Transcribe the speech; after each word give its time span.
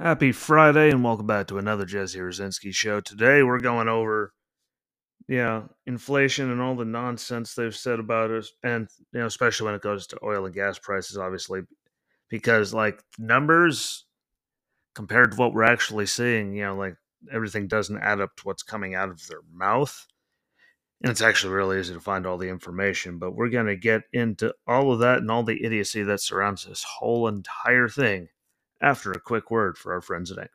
Happy 0.00 0.30
Friday 0.30 0.90
and 0.90 1.02
welcome 1.02 1.26
back 1.26 1.48
to 1.48 1.58
another 1.58 1.84
Jesse 1.84 2.20
Rucinski 2.20 2.72
show. 2.72 3.00
Today 3.00 3.42
we're 3.42 3.58
going 3.58 3.88
over 3.88 4.32
yeah, 5.26 5.62
inflation 5.86 6.52
and 6.52 6.60
all 6.60 6.76
the 6.76 6.84
nonsense 6.84 7.52
they've 7.52 7.74
said 7.74 7.98
about 7.98 8.30
us 8.30 8.52
and 8.62 8.88
you 9.12 9.18
know, 9.18 9.26
especially 9.26 9.64
when 9.64 9.74
it 9.74 9.82
goes 9.82 10.06
to 10.06 10.18
oil 10.22 10.46
and 10.46 10.54
gas 10.54 10.78
prices 10.78 11.18
obviously 11.18 11.62
because 12.28 12.72
like 12.72 13.02
numbers 13.18 14.04
compared 14.94 15.32
to 15.32 15.36
what 15.36 15.52
we're 15.52 15.64
actually 15.64 16.06
seeing, 16.06 16.54
you 16.54 16.62
know, 16.62 16.76
like 16.76 16.94
everything 17.32 17.66
doesn't 17.66 17.98
add 17.98 18.20
up 18.20 18.36
to 18.36 18.44
what's 18.44 18.62
coming 18.62 18.94
out 18.94 19.08
of 19.08 19.26
their 19.26 19.42
mouth. 19.52 20.06
And 21.02 21.10
it's 21.10 21.22
actually 21.22 21.54
really 21.54 21.80
easy 21.80 21.94
to 21.94 22.00
find 22.00 22.24
all 22.24 22.38
the 22.38 22.50
information, 22.50 23.18
but 23.18 23.34
we're 23.34 23.48
going 23.48 23.66
to 23.66 23.74
get 23.74 24.02
into 24.12 24.54
all 24.64 24.92
of 24.92 25.00
that 25.00 25.18
and 25.18 25.30
all 25.32 25.42
the 25.42 25.64
idiocy 25.64 26.04
that 26.04 26.20
surrounds 26.20 26.66
this 26.66 26.84
whole 26.84 27.26
entire 27.26 27.88
thing 27.88 28.28
after 28.80 29.12
a 29.12 29.20
quick 29.20 29.50
word 29.50 29.76
for 29.76 29.92
our 29.92 30.00
friends 30.00 30.30
at 30.30 30.38
Anchor. 30.38 30.50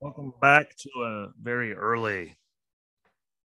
Welcome 0.00 0.34
back 0.40 0.76
to 0.76 0.90
a 1.02 1.28
very 1.42 1.72
early 1.74 2.36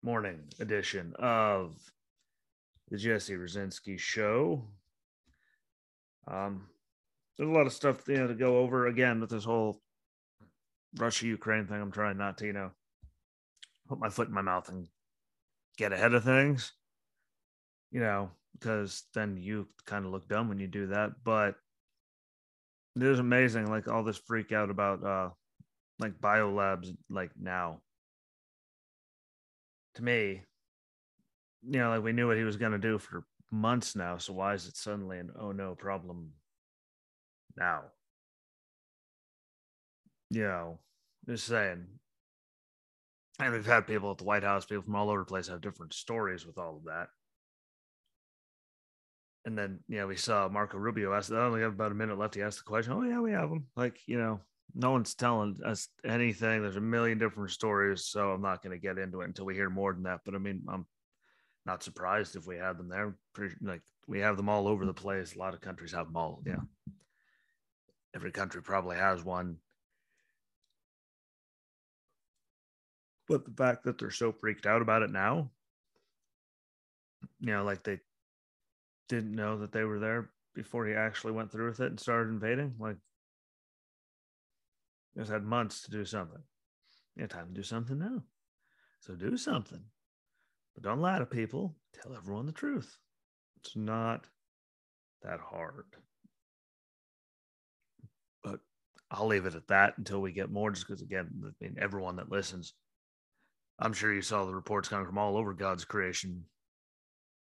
morning 0.03 0.41
edition 0.59 1.13
of 1.19 1.75
the 2.89 2.97
Jesse 2.97 3.35
Rucinski 3.35 3.99
Show. 3.99 4.65
Um, 6.27 6.67
there's 7.39 7.49
a 7.49 7.53
lot 7.53 7.65
of 7.65 7.73
stuff 7.73 8.05
you 8.09 8.17
know 8.17 8.27
to 8.27 8.33
go 8.33 8.57
over 8.57 8.87
again 8.87 9.21
with 9.21 9.29
this 9.29 9.45
whole 9.45 9.81
Russia 10.97 11.25
Ukraine 11.25 11.65
thing. 11.65 11.81
I'm 11.81 11.91
trying 11.91 12.17
not 12.17 12.37
to 12.39 12.45
you 12.45 12.53
know 12.53 12.71
put 13.87 13.97
my 13.97 14.09
foot 14.09 14.27
in 14.27 14.33
my 14.33 14.41
mouth 14.41 14.67
and 14.67 14.87
get 15.77 15.93
ahead 15.93 16.13
of 16.13 16.23
things, 16.25 16.73
you 17.91 18.01
know, 18.01 18.29
because 18.53 19.03
then 19.13 19.37
you 19.37 19.67
kind 19.85 20.05
of 20.05 20.11
look 20.11 20.27
dumb 20.27 20.49
when 20.49 20.59
you 20.59 20.67
do 20.67 20.87
that. 20.87 21.11
But 21.23 21.55
it 22.97 23.03
is 23.03 23.19
amazing, 23.19 23.67
like 23.67 23.87
all 23.87 24.03
this 24.03 24.17
freak 24.17 24.51
out 24.51 24.69
about 24.69 25.03
uh 25.03 25.29
like 25.97 26.19
biolabs 26.19 26.93
like 27.09 27.31
now. 27.39 27.79
To 29.95 30.03
me, 30.03 30.41
you 31.63 31.79
know, 31.79 31.89
like 31.89 32.03
we 32.03 32.11
knew 32.11 32.27
what 32.27 32.37
he 32.37 32.43
was 32.43 32.57
going 32.57 32.73
to 32.73 32.77
do 32.77 32.97
for 32.97 33.23
months 33.49 33.95
now. 33.95 34.17
So 34.17 34.33
why 34.33 34.55
is 34.55 34.67
it 34.67 34.75
suddenly 34.75 35.19
an 35.19 35.31
oh 35.39 35.53
no 35.53 35.73
problem 35.73 36.33
now? 37.59 37.81
You 40.31 40.43
know, 40.43 40.79
just 41.27 41.45
saying. 41.45 41.85
And 43.39 43.53
we've 43.53 43.65
had 43.65 43.87
people 43.87 44.11
at 44.11 44.17
the 44.17 44.23
White 44.23 44.43
House, 44.43 44.65
people 44.65 44.83
from 44.83 44.95
all 44.95 45.09
over 45.09 45.19
the 45.19 45.25
place 45.25 45.47
have 45.47 45.61
different 45.61 45.93
stories 45.93 46.45
with 46.45 46.57
all 46.57 46.77
of 46.77 46.85
that. 46.85 47.09
And 49.45 49.57
then, 49.57 49.79
you 49.87 49.97
know, 49.97 50.07
we 50.07 50.17
saw 50.17 50.49
Marco 50.49 50.77
Rubio 50.77 51.13
ask, 51.13 51.31
oh, 51.31 51.51
we 51.51 51.61
have 51.61 51.73
about 51.73 51.91
a 51.91 51.95
minute 51.95 52.17
left. 52.17 52.35
He 52.35 52.41
asked 52.41 52.57
the 52.59 52.63
question, 52.63 52.93
oh, 52.93 53.03
yeah, 53.03 53.21
we 53.21 53.31
have 53.31 53.49
them. 53.49 53.67
Like, 53.75 53.97
you 54.05 54.19
know, 54.19 54.41
no 54.75 54.91
one's 54.91 55.15
telling 55.15 55.57
us 55.65 55.87
anything. 56.05 56.61
There's 56.61 56.75
a 56.75 56.81
million 56.81 57.17
different 57.17 57.51
stories, 57.51 58.05
so 58.05 58.31
I'm 58.31 58.41
not 58.41 58.61
going 58.61 58.77
to 58.77 58.81
get 58.81 58.97
into 58.97 59.21
it 59.21 59.25
until 59.25 59.45
we 59.45 59.55
hear 59.55 59.69
more 59.69 59.93
than 59.93 60.03
that. 60.03 60.19
But 60.25 60.35
I 60.35 60.37
mean, 60.37 60.63
I'm 60.69 60.85
not 61.65 61.83
surprised 61.83 62.35
if 62.35 62.45
we 62.45 62.57
had 62.57 62.77
them 62.77 62.89
there. 62.89 63.15
Pretty, 63.33 63.55
like 63.61 63.81
we 64.07 64.19
have 64.19 64.37
them 64.37 64.49
all 64.49 64.67
over 64.67 64.85
the 64.85 64.93
place. 64.93 65.35
A 65.35 65.39
lot 65.39 65.53
of 65.53 65.61
countries 65.61 65.93
have 65.93 66.07
them 66.07 66.17
all. 66.17 66.41
Yeah, 66.45 66.61
every 68.15 68.31
country 68.31 68.61
probably 68.61 68.97
has 68.97 69.23
one. 69.23 69.57
But 73.27 73.45
the 73.45 73.51
fact 73.51 73.83
that 73.83 73.97
they're 73.99 74.09
so 74.09 74.31
freaked 74.31 74.65
out 74.65 74.81
about 74.81 75.03
it 75.03 75.11
now, 75.11 75.51
you 77.39 77.53
know, 77.53 77.63
like 77.63 77.83
they 77.83 77.99
didn't 79.07 79.35
know 79.35 79.57
that 79.59 79.71
they 79.71 79.83
were 79.83 79.99
there 79.99 80.31
before 80.55 80.85
he 80.85 80.93
actually 80.93 81.33
went 81.33 81.51
through 81.51 81.69
with 81.69 81.79
it 81.79 81.87
and 81.87 81.99
started 81.99 82.29
invading, 82.29 82.75
like 82.79 82.97
just 85.17 85.31
had 85.31 85.43
months 85.43 85.81
to 85.83 85.91
do 85.91 86.05
something. 86.05 86.41
You 87.15 87.23
have 87.23 87.31
time 87.31 87.47
to 87.47 87.53
do 87.53 87.63
something 87.63 87.99
now. 87.99 88.23
So 89.01 89.13
do 89.15 89.37
something. 89.37 89.81
But 90.73 90.83
don't 90.83 91.01
lie 91.01 91.19
to 91.19 91.25
people. 91.25 91.75
Tell 91.93 92.15
everyone 92.15 92.45
the 92.45 92.51
truth. 92.51 92.97
It's 93.57 93.75
not 93.75 94.27
that 95.21 95.39
hard. 95.39 95.85
But 98.43 98.59
I'll 99.11 99.27
leave 99.27 99.45
it 99.45 99.55
at 99.55 99.67
that 99.67 99.97
until 99.97 100.21
we 100.21 100.31
get 100.31 100.51
more, 100.51 100.71
just 100.71 100.87
because, 100.87 101.01
again, 101.01 101.29
I 101.43 101.49
mean, 101.61 101.77
everyone 101.79 102.17
that 102.17 102.31
listens, 102.31 102.73
I'm 103.79 103.93
sure 103.93 104.13
you 104.13 104.21
saw 104.21 104.45
the 104.45 104.53
reports 104.53 104.87
coming 104.89 105.05
from 105.05 105.17
all 105.17 105.37
over 105.37 105.53
God's 105.53 105.85
creation, 105.85 106.43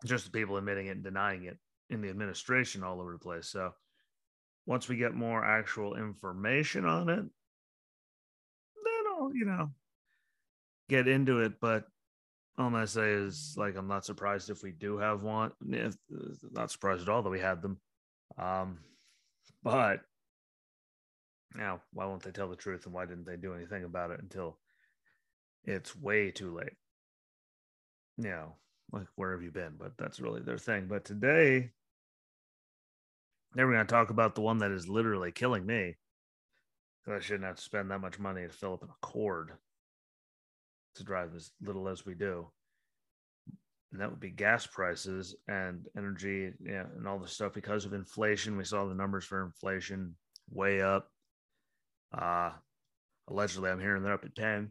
just 0.05 0.25
the 0.25 0.31
people 0.31 0.57
admitting 0.57 0.87
it 0.87 0.97
and 0.97 1.05
denying 1.05 1.45
it 1.45 1.59
in 1.91 2.01
the 2.01 2.09
administration 2.09 2.83
all 2.83 3.01
over 3.01 3.13
the 3.13 3.19
place. 3.19 3.49
So 3.49 3.73
once 4.67 4.89
we 4.89 4.97
get 4.97 5.15
more 5.15 5.45
actual 5.45 5.95
information 5.95 6.87
on 6.87 7.09
it, 7.09 7.23
then 8.83 9.05
I'll, 9.17 9.31
you 9.35 9.45
know, 9.45 9.71
get 10.89 11.07
into 11.07 11.41
it. 11.41 11.61
But 11.61 11.85
all 12.59 12.75
I 12.75 12.87
say 12.87 13.11
is 13.11 13.55
like 13.57 13.77
I'm 13.77 13.89
not 13.89 14.05
surprised 14.05 14.51
if 14.51 14.63
we 14.63 14.73
do 14.73 14.99
have 14.99 15.23
one. 15.23 15.53
If, 15.69 15.95
not 16.51 16.71
surprised 16.71 17.03
at 17.03 17.09
all 17.09 17.23
that 17.23 17.31
we 17.31 17.41
had 17.41 17.63
them. 17.63 17.79
Um, 18.39 18.79
but 19.63 20.01
now, 21.55 21.81
why 21.93 22.07
won't 22.07 22.23
they 22.23 22.33
tell 22.33 22.49
the 22.49 22.57
truth 22.57 22.85
and 22.85 22.95
why 22.95 23.07
didn't 23.07 23.27
they 23.27 23.37
do 23.37 23.55
anything 23.55 23.85
about 23.85 24.11
it 24.11 24.21
until 24.21 24.59
it's 25.65 25.97
way 25.97 26.31
too 26.31 26.55
late? 26.55 26.75
You 28.17 28.31
know, 28.31 28.57
like 28.93 29.07
where 29.17 29.33
have 29.33 29.43
you 29.43 29.51
been? 29.51 29.75
But 29.79 29.93
that's 29.97 30.21
really 30.21 30.41
their 30.43 30.59
thing. 30.59 30.87
But 30.89 31.05
today, 31.05 31.71
then 33.55 33.67
we're 33.67 33.75
going 33.75 33.87
to 33.87 33.93
talk 33.93 34.11
about 34.11 34.35
the 34.35 34.41
one 34.41 34.59
that 34.59 34.73
is 34.73 34.89
literally 34.89 35.31
killing 35.31 35.65
me. 35.65 35.97
I 37.07 37.21
shouldn't 37.21 37.45
have 37.45 37.57
to 37.57 37.63
spend 37.63 37.91
that 37.91 38.01
much 38.01 38.19
money 38.19 38.43
to 38.43 38.49
fill 38.49 38.75
up 38.75 38.83
an 38.83 38.89
Accord 39.03 39.53
to 40.97 41.05
drive 41.05 41.35
as 41.37 41.51
little 41.61 41.89
as 41.89 42.07
we 42.07 42.15
do. 42.15 42.49
And 43.93 44.01
that 44.01 44.11
would 44.11 44.21
be 44.21 44.31
gas 44.31 44.67
prices 44.67 45.37
and 45.47 45.87
energy 45.97 46.51
yeah, 46.65 46.85
and 46.97 47.07
all 47.07 47.19
the 47.19 47.29
stuff 47.29 47.53
because 47.53 47.85
of 47.85 47.93
inflation. 47.93 48.57
We 48.57 48.65
saw 48.65 48.87
the 48.87 48.95
numbers 48.95 49.25
for 49.25 49.45
inflation 49.45 50.17
way 50.51 50.81
up. 50.81 51.11
Uh, 52.17 52.53
allegedly, 53.29 53.71
I'm 53.71 53.81
hearing 53.81 54.03
they're 54.03 54.13
up 54.13 54.25
at 54.25 54.35
10. 54.35 54.71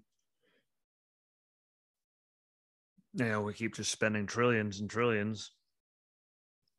You 3.15 3.25
know, 3.25 3.41
we 3.41 3.53
keep 3.53 3.75
just 3.75 3.91
spending 3.91 4.25
trillions 4.25 4.79
and 4.79 4.89
trillions. 4.89 5.51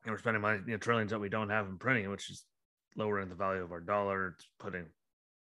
And 0.05 0.13
we're 0.13 0.19
spending 0.19 0.43
money, 0.43 0.61
you 0.67 0.73
know, 0.73 0.79
trillions 0.79 1.11
that 1.11 1.21
we 1.21 1.29
don't 1.29 1.51
have 1.51 1.67
in 1.67 1.79
printing, 1.79 2.11
which 2.11 2.31
is 2.31 2.45
lowering 2.97 3.29
the 3.29 3.35
value 3.35 3.63
of 3.63 3.73
our 3.73 3.81
dollar. 3.81 4.35
It's 4.35 4.47
putting 4.59 4.87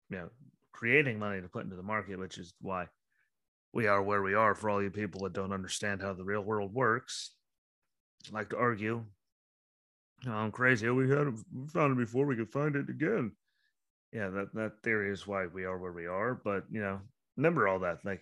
you 0.10 0.18
know 0.18 0.30
creating 0.72 1.20
money 1.20 1.42
to 1.42 1.48
put 1.48 1.64
into 1.64 1.76
the 1.76 1.84
market, 1.84 2.20
which 2.20 2.38
is 2.38 2.54
why 2.62 2.88
we 3.74 3.88
are 3.88 4.02
where 4.02 4.22
we 4.22 4.34
are. 4.34 4.56
For 4.56 4.70
all 4.70 4.82
you 4.82 4.90
people 4.90 5.22
that 5.22 5.34
don't 5.34 5.54
understand 5.54 6.02
how 6.02 6.14
the 6.14 6.24
real 6.24 6.42
world 6.42 6.74
works, 6.74 7.32
I 8.32 8.36
like 8.36 8.50
to 8.50 8.58
argue. 8.58 9.06
Oh, 10.28 10.32
I'm 10.32 10.52
crazy. 10.52 10.90
We 10.90 11.10
had 11.10 11.28
we 11.28 11.68
found 11.68 11.94
it 11.94 12.04
before. 12.04 12.26
We 12.26 12.36
could 12.36 12.52
find 12.52 12.76
it 12.76 12.90
again. 12.90 13.32
Yeah, 14.12 14.30
that 14.30 14.54
that 14.56 14.72
theory 14.84 15.12
is 15.12 15.28
why 15.28 15.46
we 15.48 15.66
are 15.66 15.78
where 15.78 15.92
we 15.92 16.08
are. 16.08 16.34
But 16.34 16.66
you 16.72 16.82
know, 16.82 17.00
remember 17.38 17.68
all 17.68 17.80
that 17.80 18.04
like 18.04 18.22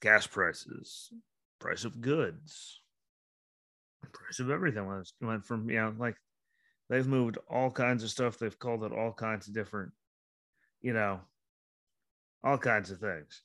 gas 0.00 0.26
prices, 0.26 1.10
price 1.58 1.84
of 1.84 2.00
goods, 2.00 2.80
price 4.12 4.38
of 4.38 4.50
everything 4.50 4.86
went, 4.86 5.10
went 5.20 5.44
from 5.44 5.68
you 5.68 5.76
know 5.76 5.94
like 5.98 6.16
They've 6.88 7.06
moved 7.06 7.38
all 7.50 7.70
kinds 7.70 8.04
of 8.04 8.10
stuff. 8.10 8.38
They've 8.38 8.58
called 8.58 8.84
it 8.84 8.92
all 8.92 9.12
kinds 9.12 9.48
of 9.48 9.54
different, 9.54 9.92
you 10.80 10.92
know, 10.92 11.20
all 12.44 12.58
kinds 12.58 12.90
of 12.90 12.98
things. 13.00 13.42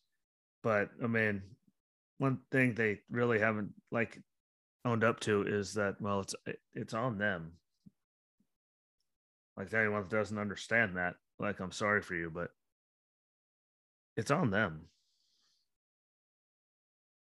But 0.61 0.89
I 1.03 1.07
mean, 1.07 1.41
one 2.19 2.39
thing 2.51 2.73
they 2.73 2.99
really 3.09 3.39
haven't 3.39 3.73
like 3.91 4.19
owned 4.85 5.03
up 5.03 5.19
to 5.21 5.41
is 5.43 5.73
that 5.73 5.99
well, 5.99 6.19
it's 6.19 6.35
it's 6.73 6.93
on 6.93 7.17
them. 7.17 7.53
Like 9.61 9.75
anyone 9.75 10.01
that 10.01 10.09
doesn't 10.09 10.39
understand 10.39 10.97
that, 10.97 11.13
like 11.37 11.59
I'm 11.59 11.71
sorry 11.71 12.01
for 12.01 12.15
you, 12.15 12.31
but 12.33 12.49
it's 14.17 14.31
on 14.31 14.49
them. 14.49 14.87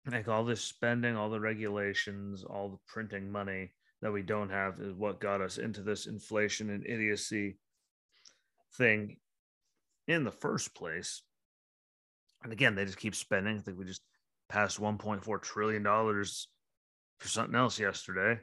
Like 0.09 0.29
all 0.29 0.45
this 0.45 0.61
spending, 0.61 1.17
all 1.17 1.31
the 1.31 1.41
regulations, 1.41 2.45
all 2.45 2.69
the 2.69 2.79
printing 2.87 3.33
money, 3.33 3.73
that 4.03 4.13
we 4.13 4.23
don't 4.23 4.51
have 4.51 4.79
is 4.79 4.95
what 4.95 5.19
got 5.19 5.41
us 5.41 5.59
into 5.59 5.83
this 5.83 6.07
inflation 6.07 6.71
and 6.71 6.87
idiocy 6.87 7.59
thing 8.77 9.17
in 10.07 10.23
the 10.23 10.31
first 10.31 10.77
place. 10.77 11.23
And 12.45 12.53
again, 12.53 12.77
they 12.77 12.85
just 12.85 12.99
keep 12.99 13.17
spending. 13.17 13.59
I 13.59 13.63
think 13.63 13.81
we 13.81 13.85
just 13.85 14.03
passed 14.49 14.81
$1.4 14.81 15.43
trillion 15.43 15.83
for 15.83 17.29
something 17.29 17.57
else 17.57 17.81
yesterday. 17.81 18.39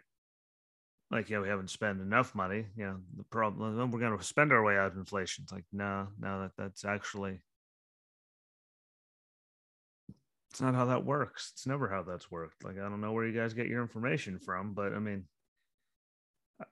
Like, 1.15 1.29
yeah, 1.29 1.39
we 1.39 1.47
haven't 1.47 1.69
spent 1.69 2.01
enough 2.01 2.35
money. 2.35 2.65
You 2.75 2.85
know, 2.85 2.97
the 3.17 3.23
problem 3.23 3.91
we're 3.91 3.99
going 3.99 4.17
to 4.17 4.23
spend 4.23 4.51
our 4.51 4.63
way 4.63 4.77
out 4.77 4.91
of 4.91 4.97
inflation. 4.97 5.43
It's 5.43 5.53
like, 5.53 5.65
no, 5.71 6.07
no, 6.19 6.41
that 6.41 6.51
that's 6.57 6.85
actually 6.85 7.39
it's 10.55 10.61
not 10.61 10.73
how 10.73 10.85
that 10.85 11.03
works. 11.03 11.51
It's 11.53 11.67
never 11.67 11.89
how 11.89 12.03
that's 12.03 12.31
worked. 12.31 12.63
Like, 12.63 12.77
I 12.77 12.87
don't 12.87 13.01
know 13.01 13.11
where 13.11 13.25
you 13.25 13.37
guys 13.37 13.53
get 13.53 13.67
your 13.67 13.81
information 13.81 14.39
from, 14.39 14.73
but 14.73 14.93
I 14.93 14.99
mean, 14.99 15.25
uh, 16.61 16.65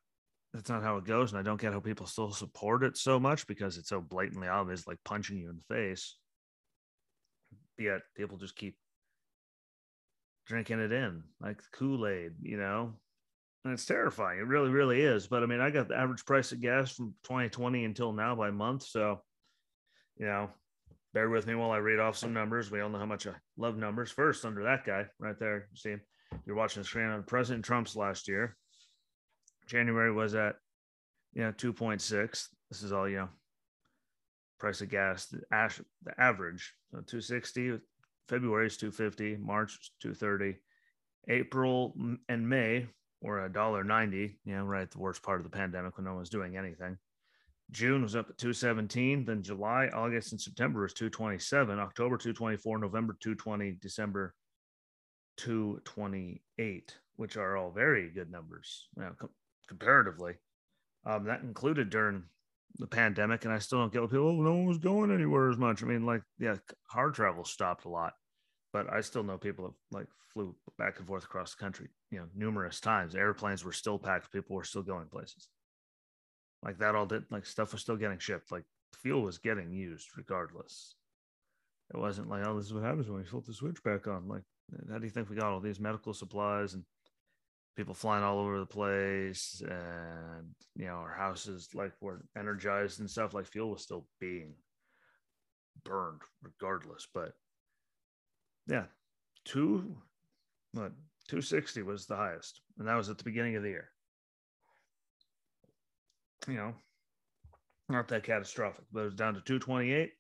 that's 0.54 0.70
not 0.70 0.84
how 0.84 0.96
it 0.96 1.04
goes. 1.04 1.34
And 1.34 1.40
I 1.40 1.44
don't 1.44 1.60
get 1.60 1.74
how 1.74 1.82
people 1.82 2.06
still 2.06 2.32
support 2.32 2.84
it 2.84 2.96
so 2.96 3.20
much 3.20 3.46
because 3.46 3.78
it's 3.78 3.90
so 3.90 4.00
blatantly 4.00 4.48
obvious, 4.48 4.88
like 4.88 5.00
punching 5.04 5.38
you 5.38 5.50
in 5.50 5.58
the 5.58 5.76
face. 5.76 6.16
Yet 7.78 8.04
people 8.16 8.38
just 8.38 8.56
keep 8.56 8.78
drinking 10.46 10.80
it 10.80 10.94
in 10.94 11.24
like 11.42 11.60
Kool 11.74 12.08
Aid, 12.08 12.36
you 12.42 12.56
know? 12.56 12.94
And 13.64 13.74
it's 13.74 13.86
terrifying. 13.86 14.40
It 14.40 14.48
really, 14.48 14.70
really 14.70 15.02
is. 15.02 15.28
But 15.28 15.44
I 15.44 15.46
mean, 15.46 15.62
I 15.62 15.70
got 15.70 15.88
the 15.88 15.98
average 15.98 16.26
price 16.26 16.52
of 16.52 16.62
gas 16.62 16.92
from 16.92 17.14
2020 17.24 17.86
until 17.86 18.12
now 18.12 18.36
by 18.36 18.52
month. 18.52 18.84
So, 18.84 19.22
you 20.18 20.26
know, 20.26 20.50
bear 21.14 21.30
with 21.30 21.48
me 21.48 21.56
while 21.56 21.72
I 21.72 21.78
read 21.78 22.00
off 22.00 22.18
some 22.18 22.34
numbers. 22.34 22.72
We 22.72 22.82
all 22.82 22.90
know 22.90 23.00
how 23.00 23.06
much 23.06 23.26
I 23.26 23.34
love 23.58 23.78
numbers. 23.78 24.12
First, 24.12 24.46
under 24.46 24.64
that 24.64 24.86
guy 24.86 25.06
right 25.20 25.40
there, 25.40 25.70
you 25.72 25.78
see. 25.78 25.96
You're 26.46 26.56
watching 26.56 26.82
the 26.82 26.88
screen 26.88 27.08
on 27.08 27.24
President 27.24 27.64
Trump's 27.64 27.96
last 27.96 28.28
year. 28.28 28.58
January 29.68 30.12
was 30.12 30.36
at, 30.36 30.56
you 31.34 31.44
know, 31.44 31.52
2.6. 31.52 32.48
This 32.70 32.84
is 32.84 32.92
all, 32.92 33.08
you 33.08 33.18
know, 33.18 33.30
price 34.60 34.82
of 34.82 34.90
gas, 34.90 35.28
the, 35.28 35.42
ash, 35.52 35.80
the 36.04 36.20
average. 36.20 36.74
So 36.92 36.98
260, 36.98 37.80
February 38.28 38.68
is 38.68 38.78
250, 38.78 39.38
March 39.38 39.78
is 39.80 39.92
230, 40.02 40.58
April 41.30 41.96
and 42.28 42.50
May 42.50 42.88
were 43.24 43.46
a 43.46 43.52
dollar 43.52 43.84
ninety. 43.84 44.38
Yeah, 44.46 44.62
right. 44.64 44.84
at 44.84 44.92
The 44.92 45.00
worst 45.00 45.24
part 45.24 45.40
of 45.40 45.44
the 45.44 45.58
pandemic 45.58 45.98
when 45.98 46.06
no 46.06 46.12
one 46.12 46.20
was 46.20 46.30
doing 46.30 46.58
anything. 46.58 46.98
June 47.72 48.04
was 48.04 48.16
up 48.16 48.30
at 48.30 48.38
217. 48.38 49.26
Then 49.26 49.42
July, 49.42 49.90
August, 49.94 50.32
and 50.32 50.40
September 50.40 50.82
was 50.84 50.94
227. 50.94 51.80
October 51.80 52.18
224. 52.18 52.78
November 52.78 53.18
220. 53.20 53.78
December 53.82 54.36
228, 55.38 56.98
which 57.16 57.38
are 57.38 57.58
all 57.58 57.72
very 57.72 58.10
good 58.10 58.32
numbers 58.32 58.88
you 58.96 59.04
know, 59.04 59.12
com- 59.18 59.30
comparatively. 59.68 60.34
Um, 61.06 61.26
that 61.26 61.42
included 61.42 61.90
during 61.90 62.24
the 62.78 62.88
pandemic, 62.88 63.46
and 63.46 63.54
I 63.54 63.60
still 63.60 63.80
don't 63.80 63.94
get 63.94 64.02
people. 64.04 64.30
Oh, 64.30 64.42
no 64.42 64.54
one 64.54 64.66
was 64.66 64.78
going 64.78 65.12
anywhere 65.12 65.50
as 65.50 65.58
much. 65.58 65.84
I 65.84 65.86
mean, 65.86 66.06
like, 66.06 66.22
yeah, 66.40 66.56
hard 66.90 67.14
travel 67.14 67.46
stopped 67.46 67.86
a 67.86 67.90
lot, 67.90 68.14
but 68.74 68.92
I 68.92 69.02
still 69.02 69.24
know 69.24 69.38
people 69.38 69.66
have 69.66 69.76
like 69.92 70.08
flew 70.34 70.56
back 70.78 70.98
and 70.98 71.08
forth 71.08 71.24
across 71.24 71.54
the 71.54 71.64
country, 71.64 71.90
you 72.12 72.18
know, 72.18 72.26
numerous 72.36 72.80
times. 72.80 73.16
Airplanes 73.16 73.64
were 73.64 73.72
still 73.72 74.00
packed. 74.00 74.34
People 74.34 74.56
were 74.56 74.64
still 74.64 74.82
going 74.82 75.08
places. 75.08 75.48
Like 76.64 76.80
that 76.80 76.96
all 76.96 77.06
did. 77.06 77.24
Like 77.30 77.46
stuff 77.46 77.72
was 77.72 77.82
still 77.82 77.96
getting 77.96 78.18
shipped. 78.18 78.52
Like 78.52 78.64
fuel 78.94 79.22
was 79.22 79.38
getting 79.38 79.72
used 79.72 80.10
regardless. 80.18 80.96
It 81.94 82.00
wasn't 82.00 82.30
like, 82.30 82.46
oh, 82.48 82.58
this 82.58 82.66
is 82.66 82.74
what 82.74 82.84
happens 82.84 83.08
when 83.08 83.20
we 83.20 83.26
flip 83.26 83.46
the 83.46 83.54
switch 83.54 83.84
back 83.84 84.08
on. 84.08 84.28
Like, 84.28 84.44
how 84.90 84.98
do 84.98 85.04
you 85.04 85.12
think 85.12 85.30
we 85.30 85.36
got 85.36 85.52
all 85.52 85.60
these 85.60 85.80
medical 85.80 86.14
supplies 86.14 86.74
and 86.74 86.84
people 87.76 87.94
flying 87.94 88.24
all 88.24 88.40
over 88.40 88.60
the 88.60 88.66
place 88.66 89.62
and 89.68 90.54
you 90.76 90.86
know 90.86 90.94
our 90.94 91.14
houses 91.14 91.70
like 91.74 91.92
were 92.02 92.24
energized 92.38 93.00
and 93.00 93.10
stuff 93.10 93.34
like 93.34 93.48
fuel 93.48 93.72
was 93.72 93.82
still 93.82 94.06
being 94.20 94.54
burned 95.84 96.22
regardless 96.44 97.08
but 97.14 97.34
yeah. 98.68 98.86
Two 99.46 99.96
what 100.74 100.92
260 101.28 101.82
was 101.84 102.06
the 102.06 102.16
highest 102.16 102.62
and 102.78 102.88
that 102.88 102.96
was 102.96 103.10
at 103.10 103.18
the 103.18 103.24
beginning 103.24 103.56
of 103.56 103.64
the 103.64 103.70
year. 103.70 103.90
You 106.48 106.56
know 106.56 106.74
not 107.90 108.08
that 108.08 108.24
catastrophic 108.24 108.86
but 108.92 109.02
it 109.02 109.06
was 109.06 109.16
down 109.16 109.34
to 109.34 109.42
228 109.42 110.12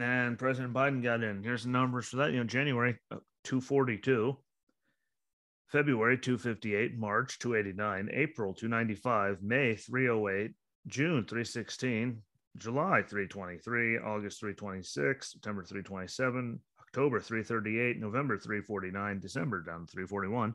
and 0.00 0.38
president 0.38 0.72
biden 0.72 1.02
got 1.02 1.22
in. 1.22 1.42
Here's 1.42 1.64
the 1.64 1.70
numbers 1.70 2.08
for 2.08 2.16
that. 2.16 2.32
You 2.32 2.38
know 2.38 2.44
january 2.44 2.98
uh, 3.10 3.16
242 3.44 4.36
February 5.70 6.18
258, 6.18 6.98
March 6.98 7.38
289, 7.38 8.08
April 8.12 8.52
295, 8.52 9.40
May 9.40 9.76
308, 9.76 10.50
June 10.88 11.24
316, 11.24 12.20
July 12.56 13.02
323, 13.02 13.98
August 13.98 14.40
326, 14.40 15.32
September 15.32 15.62
327, 15.62 16.60
October 16.80 17.20
338, 17.20 18.00
November 18.00 18.36
349, 18.36 19.20
December 19.20 19.62
down 19.62 19.86
to 19.86 19.92
341, 19.92 20.54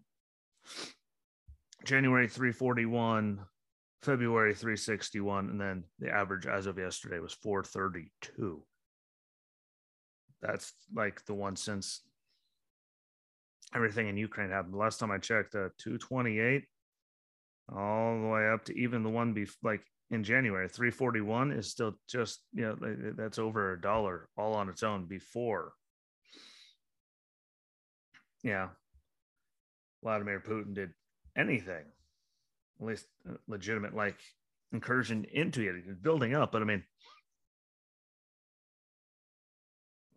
January 1.85 2.27
341, 2.27 3.39
February 4.01 4.53
361, 4.53 5.49
and 5.49 5.59
then 5.59 5.83
the 5.99 6.09
average 6.09 6.45
as 6.45 6.67
of 6.67 6.77
yesterday 6.77 7.19
was 7.19 7.33
432. 7.33 8.63
That's 10.41 10.73
like 10.93 11.23
the 11.25 11.33
one 11.33 11.55
since 11.55 12.01
everything 13.73 14.07
in 14.07 14.17
Ukraine 14.17 14.51
happened. 14.51 14.75
Last 14.75 14.99
time 14.99 15.11
I 15.11 15.17
checked, 15.17 15.55
uh, 15.55 15.69
228 15.79 16.65
all 17.75 18.21
the 18.21 18.27
way 18.27 18.47
up 18.49 18.65
to 18.65 18.77
even 18.77 19.01
the 19.01 19.09
one 19.09 19.33
be 19.33 19.47
like 19.63 19.81
in 20.11 20.23
January, 20.23 20.67
341 20.67 21.51
is 21.51 21.69
still 21.69 21.95
just, 22.07 22.41
you 22.53 22.63
know, 22.63 23.13
that's 23.17 23.39
over 23.39 23.73
a 23.73 23.81
dollar 23.81 24.29
all 24.37 24.53
on 24.53 24.69
its 24.69 24.83
own 24.83 25.05
before. 25.05 25.73
Yeah. 28.43 28.69
Vladimir 30.03 30.39
Putin 30.39 30.75
did 30.75 30.91
anything, 31.35 31.83
at 32.79 32.85
least 32.85 33.05
uh, 33.27 33.33
legitimate, 33.47 33.95
like 33.95 34.19
incursion 34.71 35.25
into 35.33 35.61
it, 35.61 36.03
building 36.03 36.35
up. 36.35 36.51
But 36.51 36.61
I 36.61 36.65
mean, 36.65 36.83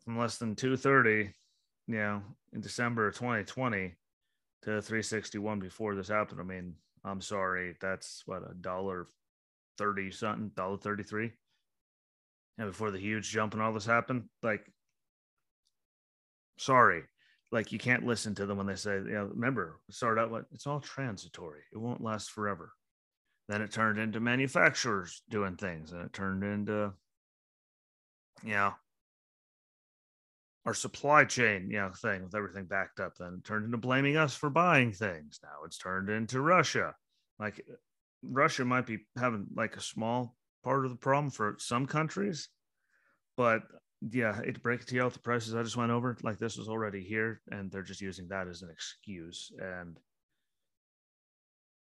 from 0.04 0.18
less 0.18 0.36
than 0.36 0.54
230 0.54 1.32
you 1.88 1.96
know, 1.96 2.22
in 2.52 2.60
December 2.60 3.08
of 3.08 3.14
2020 3.14 3.94
to 4.62 4.82
361 4.82 5.58
before 5.58 5.94
this 5.94 6.08
happened. 6.08 6.40
I 6.40 6.44
mean, 6.44 6.74
I'm 7.04 7.20
sorry, 7.20 7.74
that's 7.80 8.22
what 8.26 8.42
a 8.48 8.54
dollar 8.54 9.06
30 9.78 10.10
something, 10.10 10.50
dollar 10.54 10.76
33. 10.76 11.32
And 12.58 12.68
before 12.68 12.90
the 12.90 12.98
huge 12.98 13.30
jump 13.30 13.54
and 13.54 13.62
all 13.62 13.72
this 13.72 13.86
happened, 13.86 14.24
like, 14.42 14.66
sorry, 16.58 17.04
like 17.52 17.72
you 17.72 17.78
can't 17.78 18.06
listen 18.06 18.34
to 18.34 18.46
them 18.46 18.58
when 18.58 18.66
they 18.66 18.74
say, 18.74 18.96
you 18.96 19.12
know, 19.12 19.24
remember, 19.32 19.78
start 19.90 20.18
out, 20.18 20.30
what 20.30 20.44
it's 20.52 20.66
all 20.66 20.80
transitory, 20.80 21.62
it 21.72 21.78
won't 21.78 22.02
last 22.02 22.30
forever. 22.30 22.72
Then 23.48 23.62
it 23.62 23.72
turned 23.72 23.98
into 23.98 24.20
manufacturers 24.20 25.22
doing 25.30 25.56
things, 25.56 25.92
and 25.92 26.04
it 26.04 26.12
turned 26.12 26.44
into, 26.44 26.92
you 28.42 28.52
know, 28.52 28.74
our 30.66 30.74
supply 30.74 31.24
chain, 31.24 31.70
you 31.70 31.78
know, 31.78 31.90
thing 31.90 32.22
with 32.24 32.34
everything 32.34 32.66
backed 32.66 33.00
up. 33.00 33.14
Then 33.16 33.38
it 33.38 33.44
turned 33.46 33.64
into 33.64 33.78
blaming 33.78 34.18
us 34.18 34.34
for 34.34 34.50
buying 34.50 34.92
things. 34.92 35.40
Now 35.42 35.64
it's 35.64 35.78
turned 35.78 36.10
into 36.10 36.42
Russia. 36.42 36.94
Like 37.38 37.64
Russia 38.22 38.64
might 38.64 38.86
be 38.86 38.98
having 39.16 39.46
like 39.54 39.76
a 39.76 39.80
small 39.80 40.36
part 40.64 40.84
of 40.84 40.90
the 40.90 40.96
problem 40.96 41.30
for 41.30 41.56
some 41.58 41.86
countries, 41.86 42.48
but 43.36 43.62
yeah, 44.10 44.40
it 44.40 44.62
break 44.62 44.80
it 44.80 44.88
to 44.88 44.94
you 44.94 45.02
out 45.02 45.12
the 45.12 45.18
prices 45.18 45.54
I 45.54 45.62
just 45.62 45.76
went 45.76 45.90
over. 45.90 46.16
Like 46.22 46.38
this 46.38 46.56
was 46.56 46.68
already 46.68 47.02
here, 47.02 47.40
and 47.50 47.70
they're 47.70 47.82
just 47.82 48.00
using 48.00 48.28
that 48.28 48.48
as 48.48 48.62
an 48.62 48.70
excuse. 48.70 49.50
And 49.58 49.98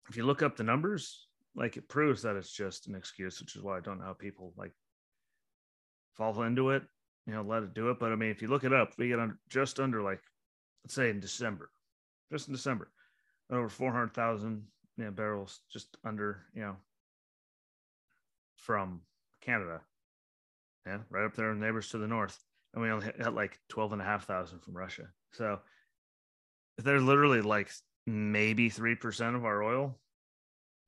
if 0.10 0.18
you 0.18 0.26
look 0.26 0.42
up 0.42 0.56
the 0.56 0.64
numbers, 0.64 1.28
like 1.56 1.78
it 1.78 1.90
proves 1.90 2.22
that 2.24 2.36
it's 2.36 2.52
just 2.52 2.88
an 2.88 2.96
excuse, 2.96 3.40
which 3.40 3.56
is 3.56 3.62
why 3.62 3.78
I 3.78 3.82
don't 3.82 4.00
know 4.00 4.06
how 4.06 4.14
people 4.14 4.54
like 4.58 4.74
fall 6.16 6.42
into 6.44 6.72
it 6.72 6.84
you 7.30 7.36
know, 7.36 7.44
let 7.44 7.62
it 7.62 7.76
do 7.76 7.92
it. 7.92 8.00
But 8.00 8.12
I 8.12 8.16
mean, 8.16 8.32
if 8.32 8.42
you 8.42 8.48
look 8.48 8.64
it 8.64 8.74
up, 8.74 8.94
we 8.98 9.10
get 9.10 9.20
under 9.20 9.38
just 9.50 9.80
under 9.80 10.02
like, 10.02 10.20
let's 10.84 10.96
say 10.96 11.12
in 11.12 11.20
December, 11.20 11.70
just 12.32 12.48
in 12.48 12.56
December, 12.56 12.90
over 13.52 13.70
400,000 13.70 14.64
you 15.00 15.06
know, 15.06 15.12
barrels, 15.12 15.62
just 15.72 15.98
under, 16.04 16.42
you 16.54 16.62
know, 16.62 16.76
from 18.58 19.02
Canada. 19.42 19.82
Yeah, 20.86 21.00
right 21.10 21.26
up 21.26 21.36
there, 21.36 21.56
neighbors 21.56 21.90
to 21.90 21.98
the 21.98 22.08
north. 22.08 22.38
And 22.74 22.84
we 22.84 22.90
only 22.90 23.08
had 23.18 23.34
like 23.34 23.60
12 23.70 23.94
and 23.94 24.02
a 24.02 24.06
half 24.06 24.28
thousand 24.28 24.60
from 24.60 24.78
Russia. 24.78 25.08
So 25.32 25.60
they're 26.78 27.00
literally 27.00 27.42
like 27.42 27.72
maybe 28.06 28.70
3% 28.70 29.36
of 29.36 29.46
our 29.46 29.64
oil. 29.64 29.98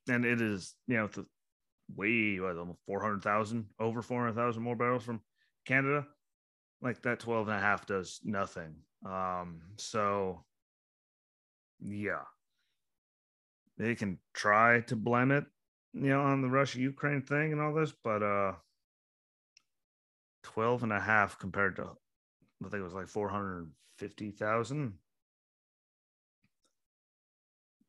And 0.07 0.25
it 0.25 0.41
is, 0.41 0.75
you 0.87 0.97
know, 0.97 1.07
the 1.07 1.25
way 1.95 2.39
almost 2.39 2.79
400,000, 2.85 3.65
over 3.79 4.01
400,000 4.01 4.61
more 4.61 4.75
barrels 4.75 5.03
from 5.03 5.21
Canada 5.65 6.05
like 6.81 7.01
that 7.03 7.19
12 7.19 7.47
and 7.47 7.57
a 7.57 7.59
half 7.59 7.85
does 7.85 8.19
nothing. 8.23 8.75
Um, 9.05 9.61
so 9.77 10.43
yeah, 11.79 12.23
they 13.81 13.95
can 13.95 14.19
try 14.33 14.81
to 14.81 14.95
blame 14.95 15.31
it, 15.31 15.45
you 15.93 16.09
know, 16.09 16.21
on 16.21 16.41
the 16.41 16.49
Russia 16.49 16.79
Ukraine 16.79 17.21
thing 17.21 17.51
and 17.51 17.61
all 17.61 17.73
this, 17.73 17.93
but 18.03 18.23
uh 18.23 18.53
12 20.43 20.83
and 20.83 20.93
a 20.93 20.99
half 20.99 21.39
compared 21.39 21.75
to 21.77 21.83
I 21.83 22.69
think 22.69 22.81
it 22.81 22.83
was 22.83 22.93
like 22.93 23.07
450,000. 23.07 24.93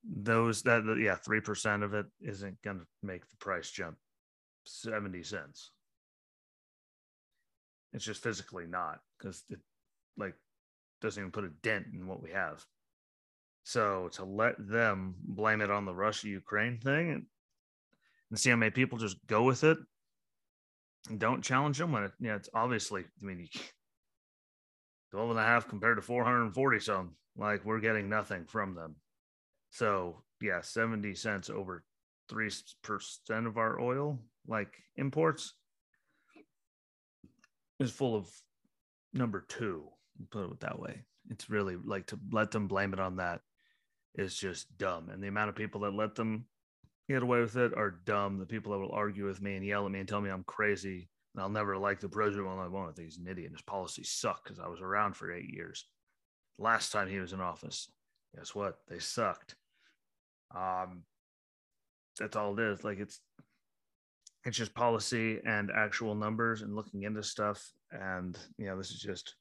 those 0.04 0.62
that 0.62 0.84
yeah 1.00 1.14
three 1.14 1.40
percent 1.40 1.82
of 1.82 1.94
it 1.94 2.06
isn't 2.20 2.61
going 2.62 2.78
to 2.78 2.87
make 3.02 3.28
the 3.28 3.37
price 3.37 3.70
jump 3.70 3.96
seventy 4.64 5.22
cents. 5.22 5.70
It's 7.92 8.04
just 8.04 8.22
physically 8.22 8.66
not 8.66 9.00
because 9.18 9.44
it 9.50 9.61
like 10.16 10.34
doesn't 11.00 11.20
even 11.20 11.30
put 11.32 11.44
a 11.44 11.50
dent 11.62 11.87
in 11.92 12.06
what 12.06 12.22
we 12.22 12.30
have. 12.30 12.64
So 13.64 14.09
to 14.14 14.25
let 14.25 14.54
them 14.59 15.14
blame 15.23 15.61
it 15.61 15.71
on 15.71 15.85
the 15.85 15.95
Russia 15.95 16.28
Ukraine 16.28 16.78
thing 16.78 17.11
and, 17.11 17.26
see 18.35 18.49
how 18.49 18.57
many 18.57 18.71
people 18.71 18.97
just 18.97 19.19
go 19.26 19.42
with 19.42 19.62
it 19.62 19.76
and 21.11 21.19
don't 21.19 21.45
challenge 21.45 21.76
them 21.76 21.92
when 21.92 22.04
it, 22.04 22.12
yeah, 22.19 22.35
it's 22.35 22.49
obviously, 22.54 23.02
I 23.02 23.25
mean, 23.25 23.47
12 25.11 25.31
and 25.31 25.38
a 25.38 25.42
half 25.42 25.69
compared 25.69 25.99
to 25.99 26.02
440 26.02 26.81
some, 26.81 27.14
like 27.37 27.62
we're 27.66 27.81
getting 27.81 28.09
nothing 28.09 28.47
from 28.47 28.75
them. 28.75 28.97
So 29.69 30.23
yeah, 30.40 30.62
70 30.62 31.14
cents 31.14 31.50
over 31.50 31.85
3% 32.31 33.47
of 33.47 33.59
our 33.59 33.78
oil, 33.78 34.19
like 34.47 34.73
imports, 34.97 35.52
is 37.78 37.90
full 37.90 38.16
of 38.16 38.31
number 39.12 39.45
two, 39.47 39.88
put 40.31 40.50
it 40.50 40.61
that 40.61 40.78
way. 40.78 41.02
It's 41.28 41.50
really 41.50 41.76
like 41.76 42.07
to 42.07 42.19
let 42.31 42.50
them 42.50 42.66
blame 42.66 42.95
it 42.95 43.00
on 43.00 43.16
that 43.16 43.42
is 44.14 44.37
just 44.37 44.76
dumb. 44.78 45.09
And 45.09 45.23
the 45.23 45.28
amount 45.28 45.49
of 45.49 45.57
people 45.57 45.81
that 45.83 45.95
let 45.95 46.14
them 46.14 46.47
get 47.09 47.23
away 47.23 47.40
with 47.40 47.57
it 47.57 47.75
are 47.76 48.00
dumb. 48.04 48.38
The 48.38 48.47
people 48.47 48.73
that 48.73 48.78
will 48.78 48.92
argue 48.92 49.26
with 49.26 49.40
me 49.40 49.57
and 49.57 49.64
yell 49.64 49.87
at 49.87 49.92
me 49.92 50.00
and 50.00 50.09
tell 50.09 50.21
me 50.21 50.31
I'm 50.31 50.45
crazy 50.45 51.09
and 51.35 51.42
I'll 51.42 51.49
never 51.49 51.76
like 51.76 52.00
the 52.00 52.09
president. 52.09 52.47
Well, 52.47 52.61
I 52.61 52.69
won't. 52.69 52.95
think 52.95 53.09
he's 53.09 53.19
an 53.19 53.26
idiot. 53.26 53.52
His 53.52 53.62
policies 53.62 54.11
suck 54.11 54.45
because 54.45 54.59
I 54.59 54.69
was 54.69 54.81
around 54.81 55.16
for 55.16 55.33
eight 55.33 55.49
years. 55.52 55.87
Last 56.59 56.92
time 56.92 57.09
he 57.09 57.19
was 57.19 57.33
in 57.33 57.40
office, 57.40 57.90
guess 58.37 58.54
what? 58.54 58.76
They 58.88 58.99
sucked. 58.99 59.54
Um, 60.54 61.04
that's 62.19 62.37
all 62.37 62.59
it 62.59 62.62
is. 62.62 62.85
Like 62.85 62.99
it's 62.99 63.21
it's 64.45 64.57
just 64.57 64.75
policy 64.75 65.38
and 65.47 65.71
actual 65.75 66.14
numbers 66.14 66.62
and 66.62 66.75
looking 66.75 67.04
into 67.04 67.23
stuff. 67.23 67.64
And 67.90 68.38
you 68.59 68.66
know, 68.66 68.76
this 68.76 68.90
is 68.90 69.00
just 69.00 69.35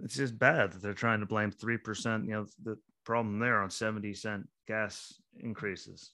it's 0.00 0.16
just 0.16 0.38
bad 0.38 0.72
that 0.72 0.82
they're 0.82 0.94
trying 0.94 1.20
to 1.20 1.26
blame 1.26 1.50
three 1.50 1.78
percent. 1.78 2.24
You 2.24 2.32
know, 2.32 2.46
the 2.64 2.76
problem 3.06 3.38
there 3.38 3.62
on 3.62 3.70
seventy 3.70 4.12
cent 4.12 4.46
gas 4.68 5.14
increases, 5.38 6.10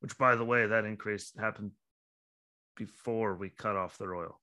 which 0.00 0.16
by 0.18 0.36
the 0.36 0.44
way, 0.44 0.66
that 0.66 0.84
increase 0.84 1.32
happened 1.40 1.72
before 2.76 3.34
we 3.34 3.48
cut 3.48 3.74
off 3.74 3.98
their 3.98 4.14
oil. 4.14 4.38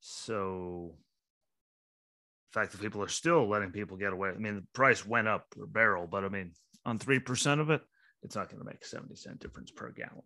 So 0.00 0.94
the 2.52 2.60
fact 2.60 2.72
that 2.72 2.80
people 2.80 3.02
are 3.02 3.08
still 3.08 3.48
letting 3.48 3.72
people 3.72 3.96
get 3.96 4.12
away. 4.12 4.30
I 4.30 4.38
mean, 4.38 4.56
the 4.56 4.66
price 4.74 5.04
went 5.04 5.26
up 5.26 5.50
per 5.50 5.66
barrel, 5.66 6.06
but 6.06 6.24
I 6.24 6.28
mean, 6.28 6.52
on 6.84 6.98
3% 6.98 7.60
of 7.60 7.70
it, 7.70 7.82
it's 8.22 8.36
not 8.36 8.48
going 8.48 8.60
to 8.60 8.66
make 8.66 8.82
a 8.82 8.86
70 8.86 9.14
cent 9.16 9.40
difference 9.40 9.70
per 9.70 9.90
gallon. 9.90 10.22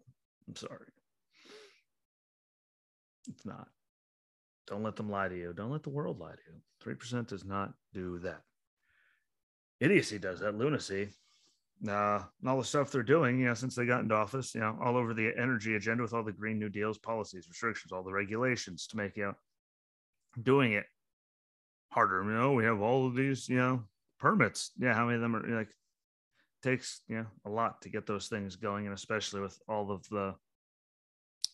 I'm 0.48 0.56
sorry. 0.56 0.86
It's 3.28 3.46
not. 3.46 3.68
Don't 4.66 4.82
let 4.82 4.96
them 4.96 5.10
lie 5.10 5.28
to 5.28 5.36
you. 5.36 5.52
Don't 5.52 5.70
let 5.70 5.82
the 5.82 5.90
world 5.90 6.18
lie 6.18 6.32
to 6.32 6.86
you. 6.86 6.94
3% 6.94 7.28
does 7.28 7.44
not 7.44 7.72
do 7.94 8.18
that. 8.20 8.42
Idiocy 9.82 10.18
does 10.18 10.40
that. 10.40 10.56
Lunacy. 10.56 11.10
Uh, 11.86 12.22
and 12.40 12.48
all 12.48 12.58
the 12.58 12.64
stuff 12.64 12.92
they're 12.92 13.02
doing, 13.02 13.40
you 13.40 13.46
know, 13.46 13.54
since 13.54 13.74
they 13.74 13.84
got 13.84 14.02
into 14.02 14.14
office, 14.14 14.54
you 14.54 14.60
know, 14.60 14.78
all 14.80 14.96
over 14.96 15.12
the 15.12 15.32
energy 15.36 15.74
agenda 15.74 16.00
with 16.00 16.14
all 16.14 16.22
the 16.22 16.30
Green 16.30 16.58
New 16.58 16.68
Deals, 16.68 16.96
policies, 16.96 17.48
restrictions, 17.48 17.90
all 17.90 18.04
the 18.04 18.12
regulations 18.12 18.86
to 18.86 18.96
make, 18.96 19.16
you 19.16 19.24
know, 19.24 19.34
doing 20.44 20.74
it 20.74 20.84
harder. 21.90 22.22
You 22.22 22.30
know, 22.30 22.52
we 22.52 22.64
have 22.64 22.80
all 22.80 23.08
of 23.08 23.16
these, 23.16 23.48
you 23.48 23.56
know, 23.56 23.82
permits. 24.20 24.70
Yeah, 24.78 24.94
how 24.94 25.06
many 25.06 25.16
of 25.16 25.22
them 25.22 25.34
are 25.34 25.48
like 25.48 25.74
takes 26.62 27.00
you 27.08 27.16
know 27.16 27.26
a 27.44 27.50
lot 27.50 27.82
to 27.82 27.88
get 27.88 28.06
those 28.06 28.28
things 28.28 28.54
going, 28.54 28.86
and 28.86 28.94
especially 28.94 29.40
with 29.40 29.58
all 29.68 29.90
of 29.90 30.08
the 30.08 30.34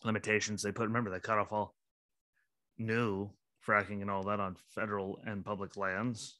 limitations 0.04 0.62
they 0.62 0.72
put. 0.72 0.88
Remember, 0.88 1.10
they 1.10 1.20
cut 1.20 1.38
off 1.38 1.52
all 1.52 1.74
new 2.76 3.30
fracking 3.66 4.02
and 4.02 4.10
all 4.10 4.22
that 4.24 4.40
on 4.40 4.56
federal 4.74 5.18
and 5.24 5.44
public 5.44 5.76
lands. 5.76 6.36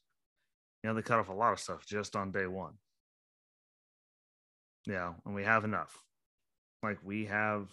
You 0.83 0.89
know, 0.89 0.95
they 0.95 1.01
cut 1.01 1.19
off 1.19 1.29
a 1.29 1.33
lot 1.33 1.53
of 1.53 1.59
stuff 1.59 1.85
just 1.85 2.15
on 2.15 2.31
day 2.31 2.47
one. 2.47 2.73
Yeah, 4.85 5.13
and 5.25 5.35
we 5.35 5.43
have 5.43 5.65
enough. 5.65 6.03
Like 6.81 6.99
we 7.03 7.25
have 7.25 7.67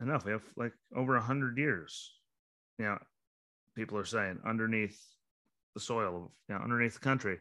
enough. 0.00 0.24
We 0.24 0.32
have 0.32 0.44
like 0.56 0.72
over 0.94 1.16
a 1.16 1.22
hundred 1.22 1.56
years. 1.56 2.12
You 2.78 2.84
know, 2.86 2.98
people 3.74 3.98
are 3.98 4.04
saying 4.04 4.40
underneath 4.46 5.00
the 5.74 5.80
soil 5.80 6.16
of 6.16 6.30
you 6.48 6.54
know, 6.54 6.60
underneath 6.60 6.94
the 6.94 7.00
country 7.00 7.38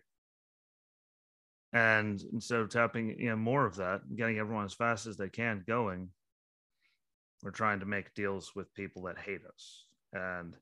and 1.73 2.21
instead 2.33 2.59
of 2.59 2.69
tapping 2.69 3.15
you 3.19 3.29
know 3.29 3.35
more 3.35 3.65
of 3.65 3.75
that 3.75 4.01
getting 4.15 4.37
everyone 4.37 4.65
as 4.65 4.73
fast 4.73 5.05
as 5.07 5.17
they 5.17 5.29
can 5.29 5.63
going 5.67 6.09
we're 7.43 7.51
trying 7.51 7.79
to 7.79 7.85
make 7.85 8.13
deals 8.13 8.51
with 8.55 8.73
people 8.73 9.03
that 9.03 9.17
hate 9.17 9.41
us 9.45 9.85
and 10.13 10.55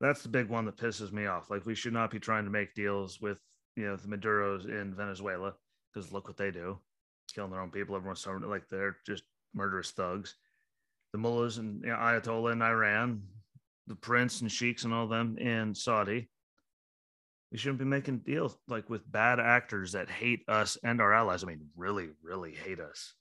that's 0.00 0.22
the 0.22 0.28
big 0.28 0.48
one 0.48 0.64
that 0.64 0.76
pisses 0.76 1.12
me 1.12 1.26
off 1.26 1.50
like 1.50 1.66
we 1.66 1.74
should 1.74 1.92
not 1.92 2.10
be 2.10 2.18
trying 2.18 2.44
to 2.44 2.50
make 2.50 2.74
deals 2.74 3.20
with 3.20 3.38
you 3.76 3.86
know 3.86 3.96
the 3.96 4.08
maduros 4.08 4.64
in 4.64 4.94
venezuela 4.94 5.54
because 5.92 6.12
look 6.12 6.26
what 6.26 6.36
they 6.36 6.50
do 6.50 6.78
killing 7.34 7.50
their 7.50 7.60
own 7.60 7.70
people 7.70 7.94
everyone's 7.94 8.20
starting 8.20 8.48
like 8.48 8.68
they're 8.68 8.96
just 9.06 9.24
murderous 9.54 9.90
thugs 9.90 10.36
the 11.12 11.18
mullahs 11.18 11.58
and 11.58 11.82
you 11.82 11.88
know, 11.88 11.96
ayatollah 11.96 12.52
in 12.52 12.62
iran 12.62 13.22
the 13.86 13.94
prince 13.94 14.40
and 14.40 14.50
sheiks 14.50 14.84
and 14.84 14.94
all 14.94 15.06
them 15.06 15.36
in 15.38 15.74
saudi 15.74 16.28
we 17.50 17.58
shouldn't 17.58 17.80
be 17.80 17.84
making 17.84 18.18
deals 18.18 18.56
like 18.68 18.88
with 18.88 19.10
bad 19.10 19.40
actors 19.40 19.92
that 19.92 20.08
hate 20.08 20.48
us 20.48 20.78
and 20.84 21.00
our 21.00 21.12
allies. 21.12 21.42
I 21.42 21.48
mean, 21.48 21.68
really, 21.76 22.10
really 22.22 22.52
hate 22.52 22.80
us. 22.80 23.14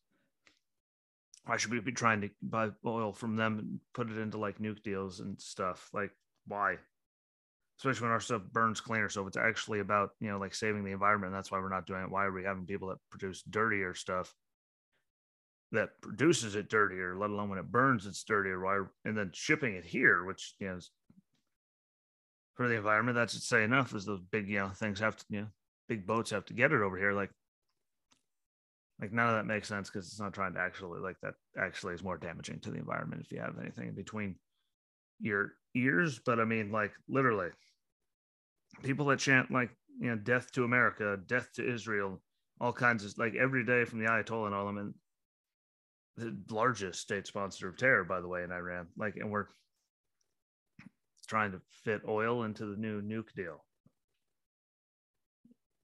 Why 1.46 1.58
should 1.58 1.72
we 1.72 1.80
be 1.80 1.92
trying 1.92 2.22
to 2.22 2.30
buy 2.42 2.70
oil 2.86 3.12
from 3.12 3.36
them 3.36 3.58
and 3.58 3.80
put 3.94 4.12
it 4.12 4.20
into 4.20 4.38
like 4.38 4.60
nuke 4.60 4.84
deals 4.84 5.20
and 5.20 5.40
stuff? 5.42 5.90
Like, 5.94 6.12
why? 6.50 6.76
Especially 7.80 8.04
when 8.04 8.12
our 8.12 8.20
stuff 8.20 8.42
burns 8.52 8.82
cleaner. 8.82 9.08
So 9.08 9.22
if 9.22 9.28
it's 9.30 9.38
actually 9.38 9.80
about, 9.80 10.10
you 10.20 10.30
know, 10.30 10.38
like 10.38 10.54
saving 10.54 10.84
the 10.84 10.92
environment, 10.92 11.32
that's 11.32 11.50
why 11.50 11.60
we're 11.60 11.70
not 11.70 11.88
doing 11.88 12.04
it. 12.04 12.12
Why 12.12 12.26
are 12.26 12.32
we 12.32 12.44
having 12.44 12.66
people 12.66 12.90
that 12.90 12.98
produce 13.10 13.42
dirtier 13.44 13.94
stuff 13.94 14.34
that 15.72 16.02
produces 16.02 16.56
it 16.56 16.70
dirtier, 16.70 17.16
let 17.18 17.30
alone 17.30 17.50
when 17.50 17.60
it 17.60 17.72
burns, 17.72 18.06
it's 18.06 18.24
dirtier? 18.24 18.60
Why? 18.60 18.84
And 19.06 19.18
then 19.18 19.32
shipping 19.34 19.76
it 19.76 19.86
here, 19.86 20.26
which, 20.26 20.56
you 20.60 20.68
know, 20.68 20.76
is 20.76 20.92
for 22.56 22.68
the 22.68 22.76
environment. 22.76 23.16
That's 23.16 23.34
to 23.36 23.40
say 23.40 23.64
enough 23.64 23.96
is 23.96 24.04
those 24.04 24.22
big, 24.32 24.50
you 24.50 24.60
know, 24.60 24.70
things 24.70 25.00
have 25.00 25.16
to, 25.16 25.26
you 25.30 25.42
know, 25.42 25.48
big 25.88 26.06
boats 26.06 26.32
have 26.32 26.46
to 26.46 26.54
get 26.54 26.74
it 26.74 26.82
over 26.82 26.98
here. 26.98 27.14
Like, 27.14 27.30
like 29.00 29.14
none 29.14 29.30
of 29.30 29.36
that 29.36 29.46
makes 29.46 29.68
sense 29.68 29.90
because 29.90 30.08
it's 30.08 30.20
not 30.20 30.34
trying 30.34 30.54
to 30.54 30.60
actually 30.60 31.00
like 31.00 31.16
that 31.22 31.36
actually 31.58 31.94
is 31.94 32.04
more 32.04 32.18
damaging 32.18 32.60
to 32.60 32.72
the 32.72 32.78
environment 32.78 33.22
if 33.24 33.32
you 33.32 33.40
have 33.40 33.58
anything 33.60 33.88
in 33.88 33.96
between 33.96 34.36
your 35.22 35.54
ears. 35.76 36.20
But 36.26 36.40
I 36.40 36.46
mean, 36.46 36.72
like 36.72 36.92
literally, 37.08 37.50
people 38.84 39.06
that 39.08 39.20
chant 39.20 39.52
like 39.52 39.70
you 40.00 40.10
know, 40.10 40.16
death 40.16 40.52
to 40.54 40.64
America, 40.64 41.18
death 41.28 41.50
to 41.56 41.74
Israel, 41.74 42.22
all 42.62 42.74
kinds 42.74 43.04
of 43.04 43.18
like 43.18 43.36
every 43.36 43.66
day 43.66 43.86
from 43.86 44.00
the 44.00 44.10
Ayatollah 44.10 44.48
and 44.48 44.56
all 44.56 44.66
them 44.66 44.78
and 44.78 44.94
the 46.18 46.54
largest 46.54 47.00
state 47.00 47.28
sponsor 47.28 47.68
of 47.70 47.78
terror, 47.78 48.04
by 48.04 48.20
the 48.20 48.28
way, 48.28 48.44
in 48.44 48.52
Iran. 48.52 48.88
Like, 48.98 49.16
and 49.16 49.32
we're 49.32 49.48
trying 51.28 51.52
to 51.52 51.62
fit 51.84 52.02
oil 52.08 52.44
into 52.44 52.66
the 52.66 52.76
new 52.76 53.02
nuke 53.02 53.34
deal. 53.36 53.64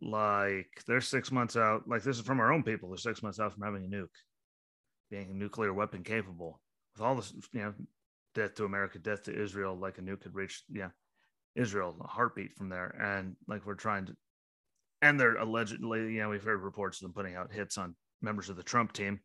Like 0.01 0.83
they're 0.87 1.01
six 1.01 1.31
months 1.31 1.55
out. 1.55 1.87
Like 1.87 2.03
this 2.03 2.17
is 2.17 2.25
from 2.25 2.39
our 2.39 2.51
own 2.51 2.63
people. 2.63 2.89
They're 2.89 2.97
six 2.97 3.23
months 3.23 3.39
out 3.39 3.53
from 3.53 3.63
having 3.63 3.85
a 3.85 3.87
nuke, 3.87 4.07
being 5.09 5.37
nuclear 5.37 5.73
weapon 5.73 6.03
capable. 6.03 6.59
With 6.95 7.05
all 7.05 7.15
this, 7.15 7.33
you 7.53 7.59
know, 7.61 7.73
death 8.35 8.53
to 8.55 8.65
America, 8.65 8.99
death 8.99 9.23
to 9.23 9.33
Israel. 9.43 9.75
Like 9.75 9.97
a 9.97 10.01
nuke 10.01 10.21
could 10.21 10.35
reach, 10.35 10.63
yeah, 10.69 10.89
Israel, 11.55 11.95
a 12.03 12.07
heartbeat 12.07 12.55
from 12.55 12.69
there. 12.69 12.95
And 13.01 13.35
like 13.47 13.65
we're 13.65 13.73
trying 13.73 14.05
to, 14.05 14.15
and 15.01 15.19
they're 15.19 15.37
allegedly, 15.37 16.13
you 16.13 16.19
know, 16.19 16.29
we've 16.29 16.43
heard 16.43 16.61
reports 16.61 16.97
of 16.97 17.05
them 17.05 17.13
putting 17.13 17.35
out 17.35 17.51
hits 17.51 17.77
on 17.77 17.95
members 18.21 18.49
of 18.49 18.55
the 18.57 18.63
Trump 18.63 18.93
team, 18.93 19.19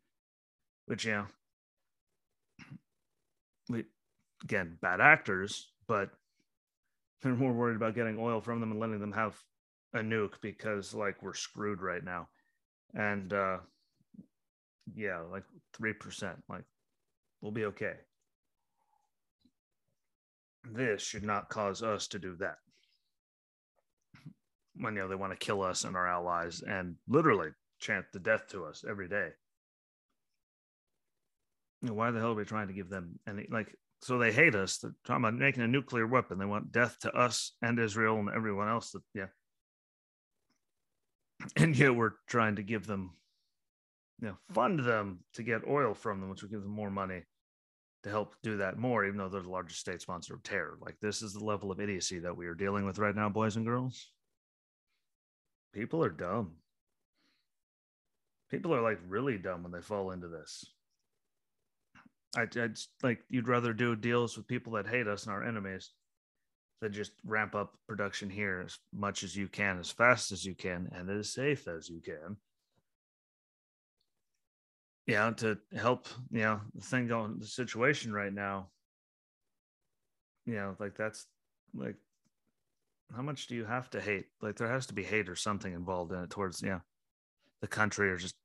which, 0.86 1.04
you 1.04 1.12
know, 1.12 1.26
we 3.68 3.84
again 4.42 4.76
bad 4.80 5.00
actors 5.00 5.70
but 5.90 6.10
they're 7.20 7.34
more 7.34 7.52
worried 7.52 7.74
about 7.74 7.96
getting 7.96 8.16
oil 8.16 8.40
from 8.40 8.60
them 8.60 8.70
and 8.70 8.78
letting 8.78 9.00
them 9.00 9.10
have 9.10 9.36
a 9.92 9.98
nuke 9.98 10.34
because 10.40 10.94
like 10.94 11.20
we're 11.20 11.34
screwed 11.34 11.82
right 11.82 12.04
now. 12.04 12.28
And 12.94 13.32
uh 13.32 13.58
yeah, 14.94 15.18
like 15.32 15.42
3%, 15.80 16.36
like 16.48 16.62
we'll 17.40 17.50
be 17.50 17.64
okay. 17.64 17.94
This 20.64 21.02
should 21.02 21.22
not 21.22 21.48
cause 21.48 21.82
us 21.82 22.08
to 22.08 22.18
do 22.18 22.36
that. 22.36 22.56
When 24.76 24.94
you 24.94 25.02
know 25.02 25.08
they 25.08 25.14
want 25.14 25.32
to 25.32 25.44
kill 25.44 25.62
us 25.62 25.84
and 25.84 25.96
our 25.96 26.08
allies 26.08 26.62
and 26.62 26.96
literally 27.08 27.50
chant 27.80 28.06
the 28.12 28.20
death 28.20 28.48
to 28.48 28.64
us 28.64 28.84
every 28.88 29.08
day. 29.08 29.28
You 31.82 31.88
know, 31.88 31.94
why 31.94 32.10
the 32.10 32.20
hell 32.20 32.32
are 32.32 32.34
we 32.34 32.44
trying 32.44 32.68
to 32.68 32.74
give 32.74 32.90
them 32.90 33.18
any 33.26 33.46
like 33.50 33.74
so 34.02 34.18
they 34.18 34.32
hate 34.32 34.54
us. 34.54 34.78
They're 34.78 34.94
talking 35.04 35.24
about 35.24 35.34
making 35.34 35.62
a 35.62 35.68
nuclear 35.68 36.06
weapon. 36.06 36.38
They 36.38 36.46
want 36.46 36.72
death 36.72 36.98
to 37.00 37.12
us 37.12 37.52
and 37.60 37.78
Israel 37.78 38.18
and 38.18 38.30
everyone 38.30 38.68
else. 38.68 38.92
That 38.92 39.02
yeah. 39.14 39.26
and 41.56 41.76
yet 41.76 41.94
we're 41.94 42.12
trying 42.26 42.56
to 42.56 42.62
give 42.62 42.86
them, 42.86 43.12
you 44.20 44.28
know, 44.28 44.36
fund 44.52 44.80
them 44.80 45.20
to 45.34 45.42
get 45.42 45.68
oil 45.68 45.94
from 45.94 46.20
them, 46.20 46.30
which 46.30 46.42
will 46.42 46.50
give 46.50 46.62
them 46.62 46.70
more 46.70 46.90
money 46.90 47.22
to 48.02 48.10
help 48.10 48.34
do 48.42 48.56
that 48.58 48.78
more, 48.78 49.04
even 49.04 49.18
though 49.18 49.28
they're 49.28 49.42
the 49.42 49.50
largest 49.50 49.80
state 49.80 50.00
sponsor 50.00 50.34
of 50.34 50.42
terror. 50.42 50.78
Like 50.80 50.96
this 51.00 51.22
is 51.22 51.32
the 51.32 51.44
level 51.44 51.70
of 51.70 51.80
idiocy 51.80 52.18
that 52.20 52.36
we 52.36 52.46
are 52.46 52.54
dealing 52.54 52.86
with 52.86 52.98
right 52.98 53.14
now, 53.14 53.28
boys 53.28 53.56
and 53.56 53.66
girls. 53.66 54.10
People 55.72 56.02
are 56.02 56.10
dumb. 56.10 56.52
People 58.50 58.74
are 58.74 58.82
like 58.82 58.98
really 59.06 59.38
dumb 59.38 59.62
when 59.62 59.72
they 59.72 59.82
fall 59.82 60.10
into 60.10 60.28
this. 60.28 60.64
I, 62.36 62.42
I 62.42 62.68
like 63.02 63.20
you'd 63.28 63.48
rather 63.48 63.72
do 63.72 63.94
deals 63.96 64.36
with 64.36 64.48
people 64.48 64.72
that 64.74 64.86
hate 64.86 65.06
us 65.06 65.24
and 65.24 65.32
our 65.32 65.44
enemies 65.44 65.90
than 66.80 66.92
just 66.92 67.12
ramp 67.24 67.54
up 67.54 67.76
production 67.86 68.30
here 68.30 68.62
as 68.64 68.78
much 68.92 69.22
as 69.22 69.36
you 69.36 69.46
can, 69.48 69.78
as 69.78 69.90
fast 69.90 70.32
as 70.32 70.44
you 70.44 70.54
can, 70.54 70.88
and 70.94 71.10
as 71.10 71.32
safe 71.32 71.68
as 71.68 71.88
you 71.88 72.00
can. 72.00 72.36
Yeah, 75.06 75.30
to 75.38 75.58
help, 75.76 76.08
you 76.30 76.42
know, 76.42 76.60
the 76.74 76.82
thing 76.82 77.08
going, 77.08 77.38
the 77.38 77.46
situation 77.46 78.12
right 78.12 78.32
now. 78.32 78.68
You 80.46 80.54
know, 80.54 80.76
like 80.78 80.96
that's 80.96 81.26
like, 81.74 81.96
how 83.14 83.22
much 83.22 83.46
do 83.48 83.54
you 83.56 83.64
have 83.64 83.90
to 83.90 84.00
hate? 84.00 84.26
Like, 84.40 84.56
there 84.56 84.70
has 84.70 84.86
to 84.86 84.94
be 84.94 85.02
hate 85.02 85.28
or 85.28 85.36
something 85.36 85.72
involved 85.72 86.12
in 86.12 86.20
it 86.20 86.30
towards, 86.30 86.62
yeah, 86.62 86.80
the 87.60 87.66
country 87.66 88.10
or 88.10 88.16
just 88.16 88.36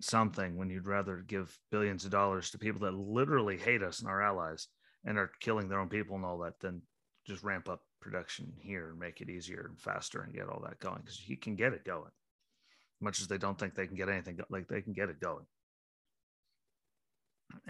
something 0.00 0.56
when 0.56 0.70
you'd 0.70 0.86
rather 0.86 1.24
give 1.26 1.56
billions 1.70 2.04
of 2.04 2.10
dollars 2.10 2.50
to 2.50 2.58
people 2.58 2.80
that 2.80 2.94
literally 2.94 3.56
hate 3.56 3.82
us 3.82 4.00
and 4.00 4.08
our 4.08 4.22
allies 4.22 4.68
and 5.04 5.18
are 5.18 5.30
killing 5.40 5.68
their 5.68 5.78
own 5.78 5.88
people 5.88 6.16
and 6.16 6.24
all 6.24 6.38
that 6.38 6.58
than 6.60 6.82
just 7.26 7.42
ramp 7.42 7.68
up 7.68 7.82
production 8.00 8.52
here 8.58 8.90
and 8.90 8.98
make 8.98 9.20
it 9.20 9.28
easier 9.28 9.66
and 9.68 9.78
faster 9.78 10.22
and 10.22 10.34
get 10.34 10.48
all 10.48 10.62
that 10.64 10.80
going 10.80 10.98
because 11.00 11.18
he 11.18 11.36
can 11.36 11.54
get 11.54 11.74
it 11.74 11.84
going 11.84 12.10
much 13.00 13.20
as 13.20 13.28
they 13.28 13.38
don't 13.38 13.58
think 13.58 13.74
they 13.74 13.86
can 13.86 13.96
get 13.96 14.08
anything 14.08 14.38
like 14.48 14.68
they 14.68 14.80
can 14.80 14.92
get 14.92 15.10
it 15.10 15.20
going 15.20 15.44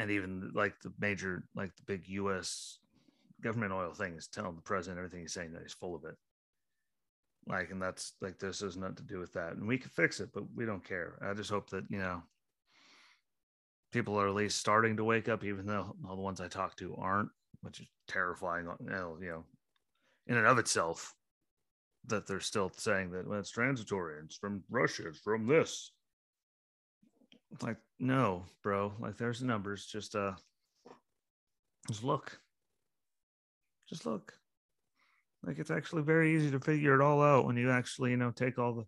and 0.01 0.11
even 0.11 0.51
like 0.55 0.81
the 0.81 0.93
major 0.99 1.45
like 1.55 1.77
the 1.77 1.83
big 1.83 2.05
us 2.09 2.79
government 3.43 3.73
oil 3.73 3.93
thing 3.93 4.15
is 4.17 4.27
telling 4.27 4.57
the 4.57 4.63
president 4.63 4.99
everything 4.99 5.21
he's 5.21 5.33
saying 5.33 5.53
that 5.53 5.63
he's 5.63 5.73
full 5.73 5.95
of 5.95 6.05
it. 6.05 6.17
Like 7.47 7.71
and 7.71 7.81
that's 7.81 8.15
like 8.21 8.39
this 8.39 8.61
has 8.61 8.77
nothing 8.77 8.97
to 8.97 9.03
do 9.03 9.19
with 9.19 9.33
that. 9.35 9.53
And 9.53 9.67
we 9.69 9.79
can 9.79 9.91
fix 9.91 10.21
it 10.21 10.31
but 10.33 10.45
we 10.55 10.65
don't 10.65 10.85
care. 10.85 11.19
I 11.23 11.35
just 11.35 11.51
hope 11.51 11.69
that 11.71 11.85
you 11.91 11.99
know 11.99 12.23
people 13.93 14.19
are 14.19 14.29
at 14.29 14.35
least 14.35 14.59
starting 14.59 14.97
to 14.97 15.05
wake 15.05 15.29
up 15.29 15.45
even 15.45 15.67
though 15.67 15.95
all 16.09 16.17
the 16.17 16.23
ones 16.23 16.41
i 16.41 16.49
talk 16.49 16.77
to 16.77 16.95
aren't 16.97 17.29
which 17.63 17.81
is 17.81 17.87
terrifying 18.09 18.69
you 18.81 18.89
know 18.89 19.45
in 20.27 20.37
and 20.37 20.47
of 20.47 20.59
itself 20.59 21.15
that 22.07 22.27
they're 22.27 22.41
still 22.41 22.71
saying 22.77 23.11
that 23.11 23.27
well, 23.27 23.39
it's 23.39 23.51
transitory 23.51 24.15
it's 24.25 24.37
from 24.37 24.63
russia 24.71 25.09
it's 25.09 25.19
from 25.19 25.47
this 25.47 25.93
like 27.63 27.77
no 27.99 28.45
bro. 28.63 28.93
Like 29.01 29.17
there's 29.17 29.43
numbers. 29.43 29.87
Just 29.87 30.15
uh 30.15 30.33
just 31.89 32.05
look. 32.05 32.39
Just 33.89 34.07
look. 34.07 34.33
Like 35.45 35.59
it's 35.59 35.71
actually 35.71 36.03
very 36.03 36.35
easy 36.35 36.51
to 36.51 36.61
figure 36.61 36.95
it 36.95 37.03
all 37.03 37.23
out 37.23 37.47
when 37.47 37.57
you 37.57 37.71
actually, 37.71 38.11
you 38.11 38.17
know, 38.17 38.31
take 38.31 38.59
all 38.59 38.75
the 38.75 38.85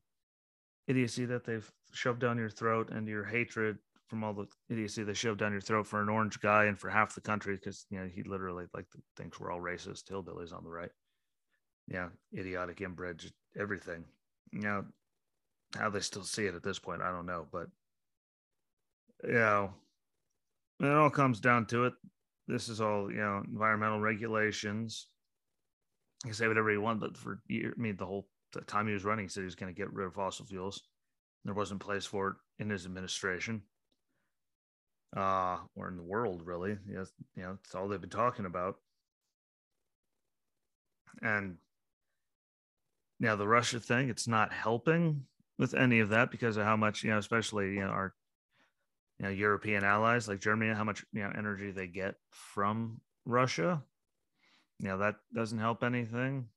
idiocy 0.86 1.24
that 1.24 1.44
they've 1.44 1.70
shoved 1.92 2.20
down 2.20 2.38
your 2.38 2.50
throat 2.50 2.90
and 2.90 3.08
your 3.08 3.24
hatred 3.24 3.78
from 4.08 4.22
all 4.22 4.34
the 4.34 4.46
idiocy 4.68 5.02
they 5.02 5.14
shoved 5.14 5.40
down 5.40 5.52
your 5.52 5.60
throat 5.60 5.86
for 5.86 6.02
an 6.02 6.08
orange 6.08 6.38
guy 6.40 6.64
and 6.64 6.78
for 6.78 6.90
half 6.90 7.14
the 7.14 7.20
country 7.20 7.54
because 7.54 7.86
you 7.88 7.98
know 7.98 8.06
he 8.14 8.22
literally 8.24 8.66
like 8.74 8.84
thinks 9.16 9.40
we're 9.40 9.50
all 9.50 9.60
racist. 9.60 10.10
Hillbillies 10.10 10.52
on 10.52 10.64
the 10.64 10.70
right. 10.70 10.90
Yeah, 11.88 12.08
idiotic 12.36 12.80
inbred, 12.80 13.24
everything. 13.58 14.04
You 14.52 14.60
know 14.60 14.84
how 15.76 15.88
they 15.88 16.00
still 16.00 16.24
see 16.24 16.44
it 16.44 16.54
at 16.54 16.62
this 16.62 16.78
point, 16.78 17.02
I 17.02 17.10
don't 17.10 17.26
know, 17.26 17.46
but 17.50 17.68
you 19.24 19.32
know, 19.34 19.74
it 20.80 20.88
all 20.88 21.10
comes 21.10 21.40
down 21.40 21.66
to 21.66 21.84
it. 21.86 21.94
This 22.48 22.68
is 22.68 22.80
all 22.80 23.10
you 23.10 23.18
know, 23.18 23.42
environmental 23.46 24.00
regulations, 24.00 25.08
You 26.24 26.28
can 26.30 26.34
say 26.34 26.48
whatever 26.48 26.70
you 26.72 26.80
want, 26.80 27.00
but 27.00 27.16
for 27.16 27.40
I 27.50 27.70
mean, 27.76 27.96
the 27.96 28.06
whole 28.06 28.28
time 28.66 28.86
he 28.86 28.92
was 28.94 29.04
running, 29.04 29.24
he 29.24 29.28
said 29.28 29.40
he 29.40 29.46
was 29.46 29.54
going 29.54 29.72
to 29.72 29.78
get 29.78 29.92
rid 29.92 30.06
of 30.06 30.14
fossil 30.14 30.46
fuels. 30.46 30.82
There 31.44 31.54
wasn't 31.54 31.80
place 31.80 32.06
for 32.06 32.28
it 32.28 32.36
in 32.58 32.70
his 32.70 32.84
administration, 32.86 33.62
uh, 35.16 35.58
or 35.74 35.88
in 35.88 35.96
the 35.96 36.02
world, 36.02 36.42
really. 36.44 36.78
Yes, 36.88 37.12
you 37.36 37.42
know, 37.42 37.58
it's 37.64 37.74
all 37.74 37.88
they've 37.88 38.00
been 38.00 38.10
talking 38.10 38.46
about. 38.46 38.76
And 41.22 41.56
now 43.20 43.36
the 43.36 43.46
Russia 43.48 43.80
thing, 43.80 44.08
it's 44.08 44.26
not 44.28 44.52
helping 44.52 45.26
with 45.58 45.74
any 45.74 46.00
of 46.00 46.08
that 46.10 46.30
because 46.30 46.56
of 46.56 46.64
how 46.64 46.76
much, 46.76 47.04
you 47.04 47.10
know, 47.10 47.18
especially 47.18 47.74
you 47.74 47.80
know 47.80 47.88
our 47.88 48.14
you 49.22 49.28
know 49.28 49.34
European 49.34 49.84
allies 49.84 50.26
like 50.26 50.40
Germany, 50.40 50.74
how 50.74 50.82
much 50.82 51.04
you 51.12 51.22
know 51.22 51.32
energy 51.36 51.70
they 51.70 51.86
get 51.86 52.16
from 52.30 53.00
Russia. 53.24 53.80
You 54.80 54.88
know 54.88 54.98
that 54.98 55.16
doesn't 55.32 55.58
help 55.58 55.84
anything. 55.84 56.48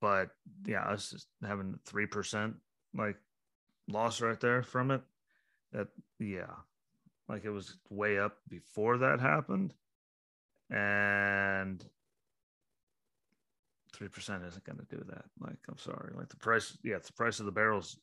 But 0.00 0.30
yeah 0.64 0.82
us 0.82 1.10
just 1.10 1.26
having 1.44 1.78
3% 1.88 2.54
like 2.96 3.16
loss 3.88 4.20
right 4.20 4.38
there 4.38 4.62
from 4.62 4.90
it 4.90 5.00
that 5.72 5.88
yeah 6.18 6.54
like 7.28 7.44
it 7.44 7.50
was 7.50 7.76
way 7.90 8.18
up 8.18 8.36
before 8.48 8.98
that 8.98 9.20
happened. 9.20 9.74
And 10.70 11.84
3% 13.96 14.46
isn't 14.46 14.64
going 14.64 14.78
to 14.78 14.96
do 14.96 15.02
that. 15.08 15.24
Like 15.40 15.58
i'm 15.68 15.78
sorry. 15.78 16.12
Like 16.16 16.28
the 16.28 16.36
price 16.36 16.78
yeah 16.84 16.98
the 16.98 17.12
price 17.12 17.40
of 17.40 17.46
the 17.46 17.52
barrels 17.52 17.98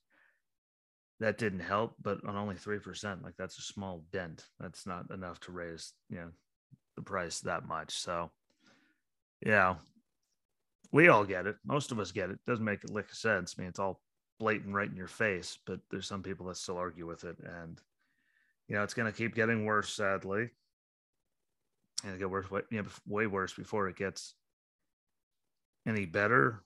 that 1.20 1.38
didn't 1.38 1.60
help 1.60 1.96
but 2.02 2.20
on 2.28 2.36
only 2.36 2.56
3% 2.56 3.24
like 3.24 3.36
that's 3.38 3.58
a 3.58 3.62
small 3.62 4.04
dent 4.12 4.46
that's 4.60 4.86
not 4.86 5.10
enough 5.12 5.40
to 5.40 5.52
raise 5.52 5.94
you 6.10 6.18
know 6.18 6.30
the 6.96 7.02
price 7.02 7.40
that 7.40 7.68
much 7.68 7.92
so 7.92 8.30
yeah. 9.46 9.76
We 10.92 11.08
all 11.08 11.26
get 11.26 11.48
it. 11.48 11.56
Most 11.66 11.92
of 11.92 12.00
us 12.00 12.12
get 12.12 12.30
it. 12.30 12.40
Doesn't 12.46 12.64
make 12.64 12.84
a 12.84 12.92
lick 12.94 13.10
of 13.10 13.18
sense. 13.18 13.56
I 13.58 13.62
mean, 13.62 13.70
it's 13.70 13.80
all 13.80 14.02
blatant 14.40 14.76
right 14.76 14.90
in 14.90 14.96
your 14.96 15.08
face, 15.08 15.58
but 15.66 15.80
there's 15.90 16.08
some 16.08 16.24
people 16.24 16.46
that 16.48 16.58
still 16.58 16.78
argue 16.78 17.08
with 17.08 17.24
it. 17.24 17.38
And, 17.40 17.80
you 18.68 18.76
know, 18.76 18.84
it's 18.84 18.94
going 18.94 19.12
to 19.12 19.18
keep 19.18 19.36
getting 19.36 19.66
worse, 19.66 19.92
sadly. 19.92 20.50
And 22.04 22.14
it 22.14 22.20
get 22.20 22.30
worse, 22.30 22.46
you 22.70 22.84
know, 22.84 22.90
way 23.08 23.28
worse 23.28 23.54
before 23.54 23.88
it 23.88 23.96
gets 23.96 24.36
any 25.88 26.06
better. 26.06 26.64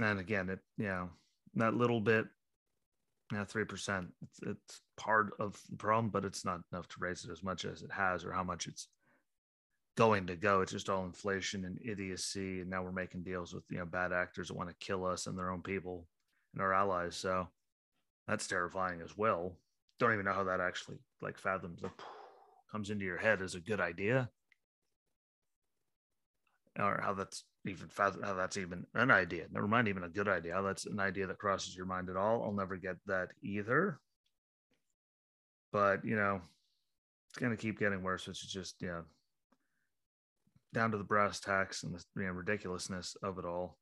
And 0.00 0.18
again, 0.18 0.48
it, 0.48 0.60
you 0.76 0.86
know, 0.86 1.10
that 1.54 1.74
little 1.74 2.00
bit, 2.00 2.26
yeah, 3.32 3.44
three 3.44 3.64
percent. 3.64 4.08
It's, 4.22 4.40
it's 4.42 4.80
part 4.96 5.32
of 5.38 5.60
the 5.70 5.76
problem, 5.76 6.10
but 6.10 6.24
it's 6.24 6.44
not 6.44 6.60
enough 6.72 6.88
to 6.88 6.96
raise 6.98 7.24
it 7.24 7.30
as 7.30 7.42
much 7.42 7.64
as 7.64 7.82
it 7.82 7.90
has, 7.92 8.24
or 8.24 8.32
how 8.32 8.44
much 8.44 8.66
it's 8.66 8.88
going 9.96 10.26
to 10.28 10.36
go. 10.36 10.60
It's 10.60 10.72
just 10.72 10.88
all 10.88 11.04
inflation 11.04 11.64
and 11.64 11.78
idiocy. 11.84 12.60
And 12.60 12.70
now 12.70 12.82
we're 12.82 12.92
making 12.92 13.24
deals 13.24 13.52
with 13.52 13.64
you 13.70 13.78
know 13.78 13.84
bad 13.84 14.12
actors 14.12 14.48
that 14.48 14.56
want 14.56 14.70
to 14.70 14.76
kill 14.86 15.04
us 15.04 15.26
and 15.26 15.36
their 15.36 15.50
own 15.50 15.62
people 15.62 16.06
and 16.54 16.62
our 16.62 16.72
allies. 16.72 17.16
So 17.16 17.48
that's 18.26 18.46
terrifying 18.46 19.00
as 19.02 19.16
well. 19.16 19.56
Don't 19.98 20.12
even 20.12 20.24
know 20.24 20.32
how 20.32 20.44
that 20.44 20.60
actually 20.60 20.98
like 21.20 21.38
fathoms 21.38 21.82
comes 22.70 22.90
into 22.90 23.04
your 23.04 23.18
head 23.18 23.42
as 23.42 23.54
a 23.54 23.60
good 23.60 23.80
idea. 23.80 24.30
Or 26.78 27.00
how 27.02 27.14
that's 27.14 27.42
even 27.68 27.88
how 27.96 28.10
that's 28.34 28.56
even 28.56 28.86
an 28.94 29.10
idea. 29.10 29.46
Never 29.50 29.68
mind 29.68 29.88
even 29.88 30.04
a 30.04 30.08
good 30.08 30.28
idea. 30.28 30.54
How 30.54 30.62
that's 30.62 30.86
an 30.86 31.00
idea 31.00 31.26
that 31.26 31.38
crosses 31.38 31.76
your 31.76 31.86
mind 31.86 32.08
at 32.08 32.16
all. 32.16 32.42
I'll 32.42 32.52
never 32.52 32.76
get 32.76 32.96
that 33.06 33.28
either. 33.42 34.00
But 35.72 36.04
you 36.04 36.16
know, 36.16 36.40
it's 37.30 37.38
gonna 37.38 37.56
keep 37.56 37.78
getting 37.78 38.02
worse, 38.02 38.26
which 38.26 38.42
is 38.44 38.50
just 38.50 38.80
you 38.80 38.88
know 38.88 39.02
down 40.74 40.90
to 40.90 40.98
the 40.98 41.04
brass 41.04 41.40
tacks 41.40 41.82
and 41.82 41.94
the 41.94 42.04
you 42.16 42.26
know, 42.26 42.32
ridiculousness 42.32 43.16
of 43.22 43.38
it 43.38 43.44
all. 43.44 43.78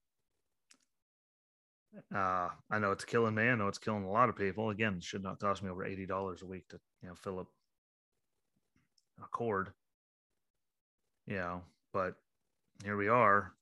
Uh, 2.14 2.48
I 2.70 2.78
know 2.78 2.92
it's 2.92 3.04
killing 3.04 3.34
me. 3.34 3.48
I 3.48 3.54
know 3.54 3.68
it's 3.68 3.78
killing 3.78 4.04
a 4.04 4.10
lot 4.10 4.28
of 4.28 4.36
people. 4.36 4.70
Again, 4.70 5.00
should 5.00 5.22
not 5.22 5.40
cost 5.40 5.62
me 5.62 5.70
over 5.70 5.84
eighty 5.84 6.06
dollars 6.06 6.42
a 6.42 6.46
week 6.46 6.68
to 6.68 6.78
you 7.02 7.08
know 7.08 7.14
fill 7.14 7.38
up 7.38 7.48
a 9.22 9.26
cord. 9.28 9.72
You 11.26 11.36
know, 11.36 11.62
but 11.92 12.14
here 12.84 12.96
we 12.96 13.08
are. 13.08 13.55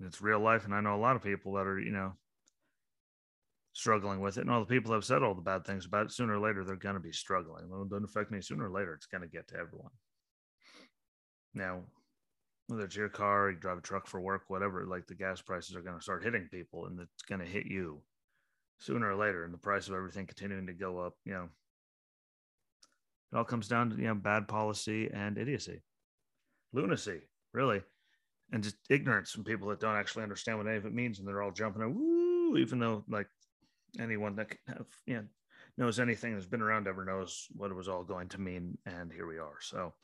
It's 0.00 0.20
real 0.20 0.40
life, 0.40 0.64
and 0.64 0.74
I 0.74 0.80
know 0.80 0.96
a 0.96 0.96
lot 0.96 1.16
of 1.16 1.22
people 1.22 1.52
that 1.54 1.66
are 1.66 1.78
you 1.78 1.92
know 1.92 2.14
struggling 3.72 4.20
with 4.20 4.36
it. 4.36 4.42
And 4.42 4.50
all 4.50 4.60
the 4.60 4.66
people 4.66 4.92
have 4.92 5.04
said 5.04 5.22
all 5.22 5.34
the 5.34 5.42
bad 5.42 5.64
things 5.64 5.86
about 5.86 6.06
it, 6.06 6.12
sooner 6.12 6.34
or 6.34 6.40
later 6.40 6.64
they're 6.64 6.76
going 6.76 6.94
to 6.94 7.00
be 7.00 7.12
struggling. 7.12 7.64
It 7.64 7.90
doesn't 7.90 8.04
affect 8.04 8.30
me. 8.30 8.40
Sooner 8.40 8.66
or 8.66 8.70
later, 8.70 8.94
it's 8.94 9.06
going 9.06 9.22
to 9.22 9.28
get 9.28 9.48
to 9.48 9.56
everyone. 9.56 9.90
Now, 11.54 11.82
whether 12.68 12.84
it's 12.84 12.96
your 12.96 13.08
car, 13.08 13.50
you 13.50 13.56
drive 13.56 13.78
a 13.78 13.82
truck 13.82 14.06
for 14.06 14.20
work, 14.20 14.44
whatever, 14.48 14.86
like 14.86 15.06
the 15.06 15.14
gas 15.14 15.40
prices 15.40 15.76
are 15.76 15.82
going 15.82 15.96
to 15.96 16.02
start 16.02 16.24
hitting 16.24 16.48
people 16.50 16.86
and 16.86 17.00
it's 17.00 17.22
going 17.22 17.40
to 17.40 17.46
hit 17.46 17.66
you 17.66 18.00
sooner 18.78 19.10
or 19.10 19.16
later. 19.16 19.44
And 19.44 19.52
the 19.52 19.58
price 19.58 19.88
of 19.88 19.94
everything 19.94 20.26
continuing 20.26 20.66
to 20.66 20.72
go 20.72 20.98
up, 20.98 21.14
you 21.24 21.32
know, 21.32 21.48
it 23.32 23.36
all 23.36 23.44
comes 23.44 23.68
down 23.68 23.90
to, 23.90 23.96
you 23.96 24.08
know, 24.08 24.14
bad 24.14 24.48
policy 24.48 25.10
and 25.12 25.38
idiocy, 25.38 25.82
lunacy, 26.72 27.20
really, 27.52 27.82
and 28.52 28.62
just 28.62 28.76
ignorance 28.90 29.32
from 29.32 29.44
people 29.44 29.68
that 29.68 29.80
don't 29.80 29.96
actually 29.96 30.22
understand 30.22 30.58
what 30.58 30.66
any 30.66 30.76
of 30.76 30.86
it 30.86 30.94
means. 30.94 31.18
And 31.18 31.26
they're 31.26 31.42
all 31.42 31.50
jumping, 31.50 31.82
woo, 31.94 32.58
even 32.58 32.78
though, 32.78 33.04
like, 33.08 33.28
anyone 33.98 34.36
that 34.36 34.52
have, 34.68 34.86
you 35.06 35.14
know, 35.14 35.24
knows 35.78 35.98
anything 35.98 36.34
that's 36.34 36.46
been 36.46 36.62
around 36.62 36.86
ever 36.86 37.04
knows 37.04 37.46
what 37.54 37.70
it 37.70 37.76
was 37.76 37.88
all 37.88 38.04
going 38.04 38.28
to 38.28 38.40
mean. 38.40 38.76
And 38.84 39.10
here 39.10 39.26
we 39.26 39.38
are. 39.38 39.56
So, 39.60 39.94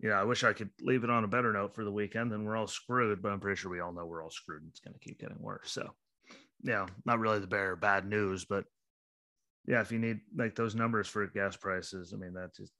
yeah, 0.00 0.20
I 0.20 0.24
wish 0.24 0.44
I 0.44 0.54
could 0.54 0.70
leave 0.80 1.04
it 1.04 1.10
on 1.10 1.24
a 1.24 1.28
better 1.28 1.52
note 1.52 1.74
for 1.74 1.84
the 1.84 1.92
weekend. 1.92 2.32
Then 2.32 2.44
we're 2.44 2.56
all 2.56 2.66
screwed, 2.66 3.20
but 3.20 3.32
I'm 3.32 3.40
pretty 3.40 3.56
sure 3.56 3.70
we 3.70 3.80
all 3.80 3.92
know 3.92 4.06
we're 4.06 4.22
all 4.22 4.30
screwed. 4.30 4.62
And 4.62 4.70
it's 4.70 4.80
going 4.80 4.94
to 4.94 5.00
keep 5.00 5.20
getting 5.20 5.40
worse. 5.40 5.70
So, 5.70 5.90
yeah, 6.62 6.86
not 7.04 7.18
really 7.18 7.38
the 7.38 7.46
bear 7.46 7.76
bad 7.76 8.06
news, 8.06 8.44
but 8.44 8.64
yeah, 9.66 9.80
if 9.80 9.92
you 9.92 9.98
need 9.98 10.20
like 10.36 10.54
those 10.54 10.74
numbers 10.74 11.06
for 11.06 11.26
gas 11.26 11.56
prices, 11.56 12.14
I 12.14 12.16
mean, 12.16 12.32
that 12.34 12.54
just 12.56 12.72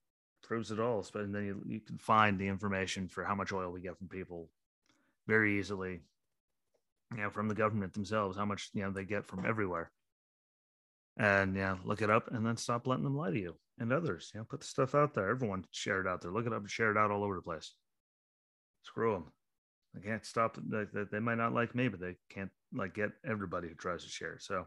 proves 0.43 0.71
it 0.71 0.81
all. 0.81 1.05
And 1.15 1.35
then 1.35 1.45
you, 1.45 1.63
you 1.67 1.81
can 1.81 1.99
find 1.99 2.39
the 2.39 2.49
information 2.49 3.09
for 3.09 3.25
how 3.25 3.35
much 3.35 3.53
oil 3.53 3.71
we 3.71 3.83
get 3.83 3.99
from 3.99 4.09
people 4.09 4.49
very 5.29 5.61
easily, 5.61 6.01
you 7.15 7.23
know, 7.23 7.31
from 7.31 7.47
the 7.47 7.55
government 7.55 7.93
themselves, 7.93 8.37
how 8.37 8.47
much, 8.47 8.71
you 8.73 8.83
know, 8.83 8.91
they 8.91 9.05
get 9.05 9.27
from 9.27 9.47
everywhere. 9.47 9.93
And 11.19 11.55
yeah, 11.55 11.77
look 11.85 12.03
it 12.03 12.11
up 12.11 12.33
and 12.33 12.45
then 12.45 12.57
stop 12.57 12.87
letting 12.87 13.05
them 13.05 13.17
lie 13.17 13.31
to 13.31 13.39
you 13.39 13.55
and 13.79 13.93
others. 13.93 14.31
You 14.35 14.41
know, 14.41 14.47
put 14.49 14.61
the 14.61 14.67
stuff 14.67 14.95
out 14.95 15.15
there. 15.15 15.29
Everyone 15.29 15.65
share 15.71 16.01
it 16.01 16.07
out 16.07 16.23
there. 16.23 16.33
Look 16.33 16.47
it 16.47 16.53
up 16.53 16.61
and 16.61 16.71
share 16.71 16.91
it 16.91 16.97
out 16.97 17.11
all 17.11 17.25
over 17.25 17.35
the 17.37 17.43
place. 17.43 17.75
Screw 18.83 19.13
them. 19.13 19.25
they 19.95 20.09
can't 20.09 20.25
stop. 20.25 20.57
They, 20.65 20.85
they 21.11 21.19
might 21.21 21.39
not 21.39 21.53
like 21.53 21.75
me, 21.75 21.89
but 21.89 22.01
they 22.01 22.17
can't 22.31 22.51
like 22.73 22.95
get 22.95 23.11
everybody 23.29 23.69
who 23.69 23.75
tries 23.75 24.05
to 24.05 24.09
share. 24.09 24.39
So 24.39 24.67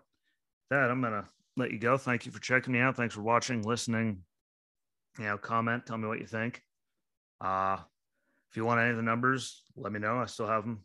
that 0.70 0.92
I'm 0.92 1.02
gonna 1.02 1.26
let 1.58 1.72
you 1.72 1.80
go. 1.80 1.98
Thank 1.98 2.26
you 2.26 2.32
for 2.32 2.42
checking 2.42 2.74
me 2.74 2.80
out. 2.80 2.98
Thanks 2.98 3.16
for 3.16 3.22
watching, 3.22 3.64
listening. 3.64 4.20
You 5.18 5.26
know, 5.26 5.38
comment, 5.38 5.86
tell 5.86 5.98
me 5.98 6.08
what 6.08 6.20
you 6.20 6.28
think. 6.28 6.62
Uh 7.40 7.78
if 8.52 8.58
you 8.58 8.66
want 8.66 8.82
any 8.82 8.90
of 8.90 8.98
the 8.98 9.04
numbers, 9.04 9.61
let 9.76 9.92
me 9.92 10.00
know. 10.00 10.18
I 10.18 10.26
still 10.26 10.48
have 10.48 10.64
them 10.64 10.84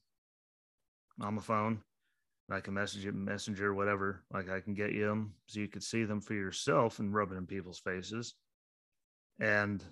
on 1.21 1.35
the 1.35 1.43
phone. 1.43 1.81
I 2.51 2.61
can 2.61 2.75
message 2.75 3.05
you, 3.05 3.13
messenger, 3.13 3.75
whatever. 3.75 4.23
Like 4.33 4.49
I 4.49 4.61
can 4.61 4.75
get 4.75 4.93
you 4.93 5.07
them 5.07 5.35
so 5.47 5.61
you 5.61 5.69
could 5.69 5.83
see 5.83 6.05
them 6.05 6.21
for 6.21 6.35
yourself 6.35 7.01
and 7.01 7.13
rub 7.13 7.33
it 7.33 7.37
in 7.37 7.47
people's 7.47 7.81
faces. 7.81 8.35
And 9.41 9.83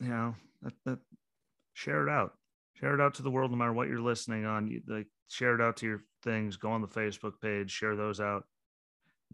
you 0.00 0.08
know, 0.08 0.34
that, 0.62 0.74
that 0.84 0.98
share 1.72 2.06
it 2.06 2.10
out. 2.10 2.32
Share 2.74 2.94
it 2.94 3.00
out 3.00 3.14
to 3.14 3.22
the 3.22 3.30
world, 3.30 3.50
no 3.50 3.56
matter 3.56 3.72
what 3.72 3.88
you're 3.88 4.00
listening 4.00 4.44
on. 4.44 4.66
You 4.68 4.82
like 4.86 5.06
share 5.28 5.54
it 5.54 5.62
out 5.62 5.78
to 5.78 5.86
your 5.86 6.02
things. 6.22 6.56
Go 6.56 6.70
on 6.70 6.82
the 6.82 6.88
Facebook 6.88 7.40
page, 7.40 7.70
share 7.70 7.96
those 7.96 8.20
out 8.20 8.44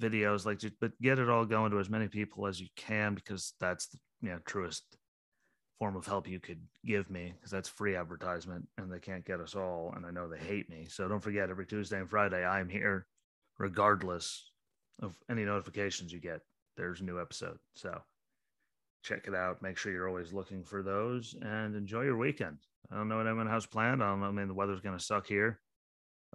videos 0.00 0.46
like 0.46 0.58
just 0.58 0.74
but 0.80 0.92
get 1.02 1.18
it 1.18 1.28
all 1.28 1.44
going 1.44 1.70
to 1.70 1.78
as 1.78 1.90
many 1.90 2.08
people 2.08 2.46
as 2.46 2.60
you 2.60 2.68
can 2.74 3.14
because 3.14 3.52
that's 3.60 3.88
the 3.88 3.98
you 4.22 4.30
know 4.30 4.38
truest 4.46 4.96
form 5.80 5.96
of 5.96 6.06
help 6.06 6.28
you 6.28 6.38
could 6.38 6.60
give 6.86 7.10
me 7.10 7.32
because 7.34 7.50
that's 7.50 7.68
free 7.68 7.96
advertisement 7.96 8.68
and 8.78 8.92
they 8.92 9.00
can't 9.00 9.24
get 9.24 9.40
us 9.40 9.56
all 9.56 9.92
and 9.96 10.06
i 10.06 10.10
know 10.10 10.28
they 10.28 10.38
hate 10.38 10.70
me. 10.70 10.86
So 10.88 11.08
don't 11.08 11.22
forget 11.22 11.50
every 11.50 11.66
tuesday 11.66 11.98
and 11.98 12.08
friday 12.08 12.44
i'm 12.44 12.68
here 12.68 13.06
regardless 13.58 14.50
of 15.02 15.14
any 15.30 15.44
notifications 15.44 16.12
you 16.12 16.20
get. 16.20 16.40
There's 16.76 17.00
a 17.00 17.04
new 17.04 17.20
episode. 17.20 17.58
So 17.74 18.00
check 19.04 19.26
it 19.26 19.34
out. 19.34 19.62
Make 19.62 19.76
sure 19.76 19.92
you're 19.92 20.08
always 20.08 20.32
looking 20.32 20.64
for 20.64 20.82
those 20.82 21.34
and 21.42 21.74
enjoy 21.74 22.02
your 22.02 22.16
weekend. 22.16 22.58
I 22.90 22.96
don't 22.96 23.08
know 23.08 23.18
what 23.18 23.26
anyone 23.26 23.46
has 23.46 23.66
planned. 23.66 24.02
I 24.02 24.08
don't 24.08 24.20
know 24.20 24.26
i 24.26 24.30
mean 24.30 24.48
the 24.48 24.54
weather's 24.54 24.80
going 24.80 24.98
to 24.98 25.04
suck 25.04 25.26
here. 25.26 25.60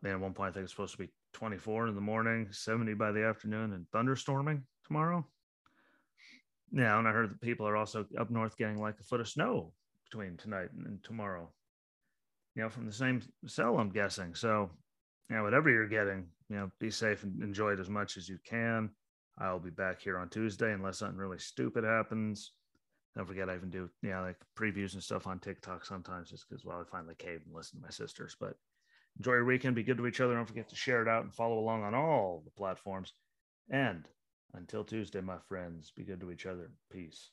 I 0.02 0.06
mean, 0.06 0.16
at 0.16 0.20
one 0.20 0.34
point, 0.34 0.50
I 0.50 0.54
think 0.54 0.64
it's 0.66 0.74
supposed 0.74 0.92
to 0.94 0.98
be 0.98 1.10
24 1.34 1.88
in 1.88 1.96
the 1.96 2.02
morning, 2.02 2.48
70 2.52 2.94
by 2.96 3.12
the 3.12 3.24
afternoon, 3.24 3.74
and 3.74 3.86
thunderstorming 3.94 4.62
tomorrow. 4.86 5.26
Yeah, 6.72 6.98
and 6.98 7.08
I 7.08 7.12
heard 7.12 7.32
that 7.32 7.42
people 7.42 7.68
are 7.68 7.78
also 7.78 8.06
up 8.20 8.30
north 8.30 8.58
getting 8.58 8.80
like 8.80 9.00
a 9.00 9.04
foot 9.04 9.22
of 9.22 9.28
snow 9.28 9.74
between 10.10 10.38
tonight 10.38 10.70
and 10.74 11.04
tomorrow. 11.04 11.50
You 12.56 12.64
know, 12.64 12.70
from 12.70 12.86
the 12.86 12.92
same 12.92 13.22
cell, 13.48 13.78
I'm 13.78 13.90
guessing. 13.90 14.36
So, 14.36 14.70
you 15.30 15.36
know, 15.36 15.44
whatever 15.44 15.70
you're 15.70 15.88
getting, 15.88 16.28
you 16.50 16.56
know, 16.56 16.72
be 16.80 16.90
safe 16.90 17.24
and 17.24 17.42
enjoy 17.42 17.74
it 17.74 17.80
as 17.80 17.90
much 17.90 18.18
as 18.18 18.30
you 18.30 18.38
can. 18.46 18.90
I'll 19.38 19.60
be 19.60 19.70
back 19.70 20.02
here 20.02 20.18
on 20.18 20.30
Tuesday 20.30 20.72
unless 20.72 21.00
something 21.00 21.18
really 21.18 21.40
stupid 21.40 21.84
happens. 21.84 22.54
Don't 23.16 23.28
forget, 23.28 23.50
I 23.50 23.56
even 23.56 23.70
do, 23.70 23.90
you 24.02 24.10
know, 24.10 24.22
like 24.22 24.38
previews 24.58 24.94
and 24.94 25.04
stuff 25.04 25.28
on 25.28 25.40
TikTok 25.40 25.86
sometimes 25.86 26.30
just 26.30 26.48
because, 26.48 26.66
well, 26.66 26.80
I 26.80 26.90
finally 26.90 27.16
caved 27.18 27.46
and 27.46 27.56
listened 27.56 27.82
to 27.82 27.86
my 27.86 27.92
sisters. 27.92 28.36
But 28.40 28.56
Enjoy 29.18 29.34
your 29.34 29.46
weekend. 29.46 29.76
Be 29.76 29.84
good 29.84 29.98
to 29.98 30.08
each 30.08 30.20
other. 30.20 30.36
Don't 30.36 30.46
forget 30.46 30.70
to 30.70 30.76
share 30.76 31.02
it 31.02 31.08
out 31.08 31.24
and 31.24 31.34
follow 31.34 31.58
along 31.58 31.84
on 31.84 31.96
all 31.96 32.42
the 32.44 32.52
platforms. 32.52 33.14
And 33.70 34.08
until 34.54 34.84
Tuesday, 34.84 35.22
my 35.22 35.38
friends, 35.40 35.92
be 35.92 36.04
good 36.04 36.22
to 36.22 36.32
each 36.32 36.46
other. 36.46 36.72
Peace. 36.90 37.32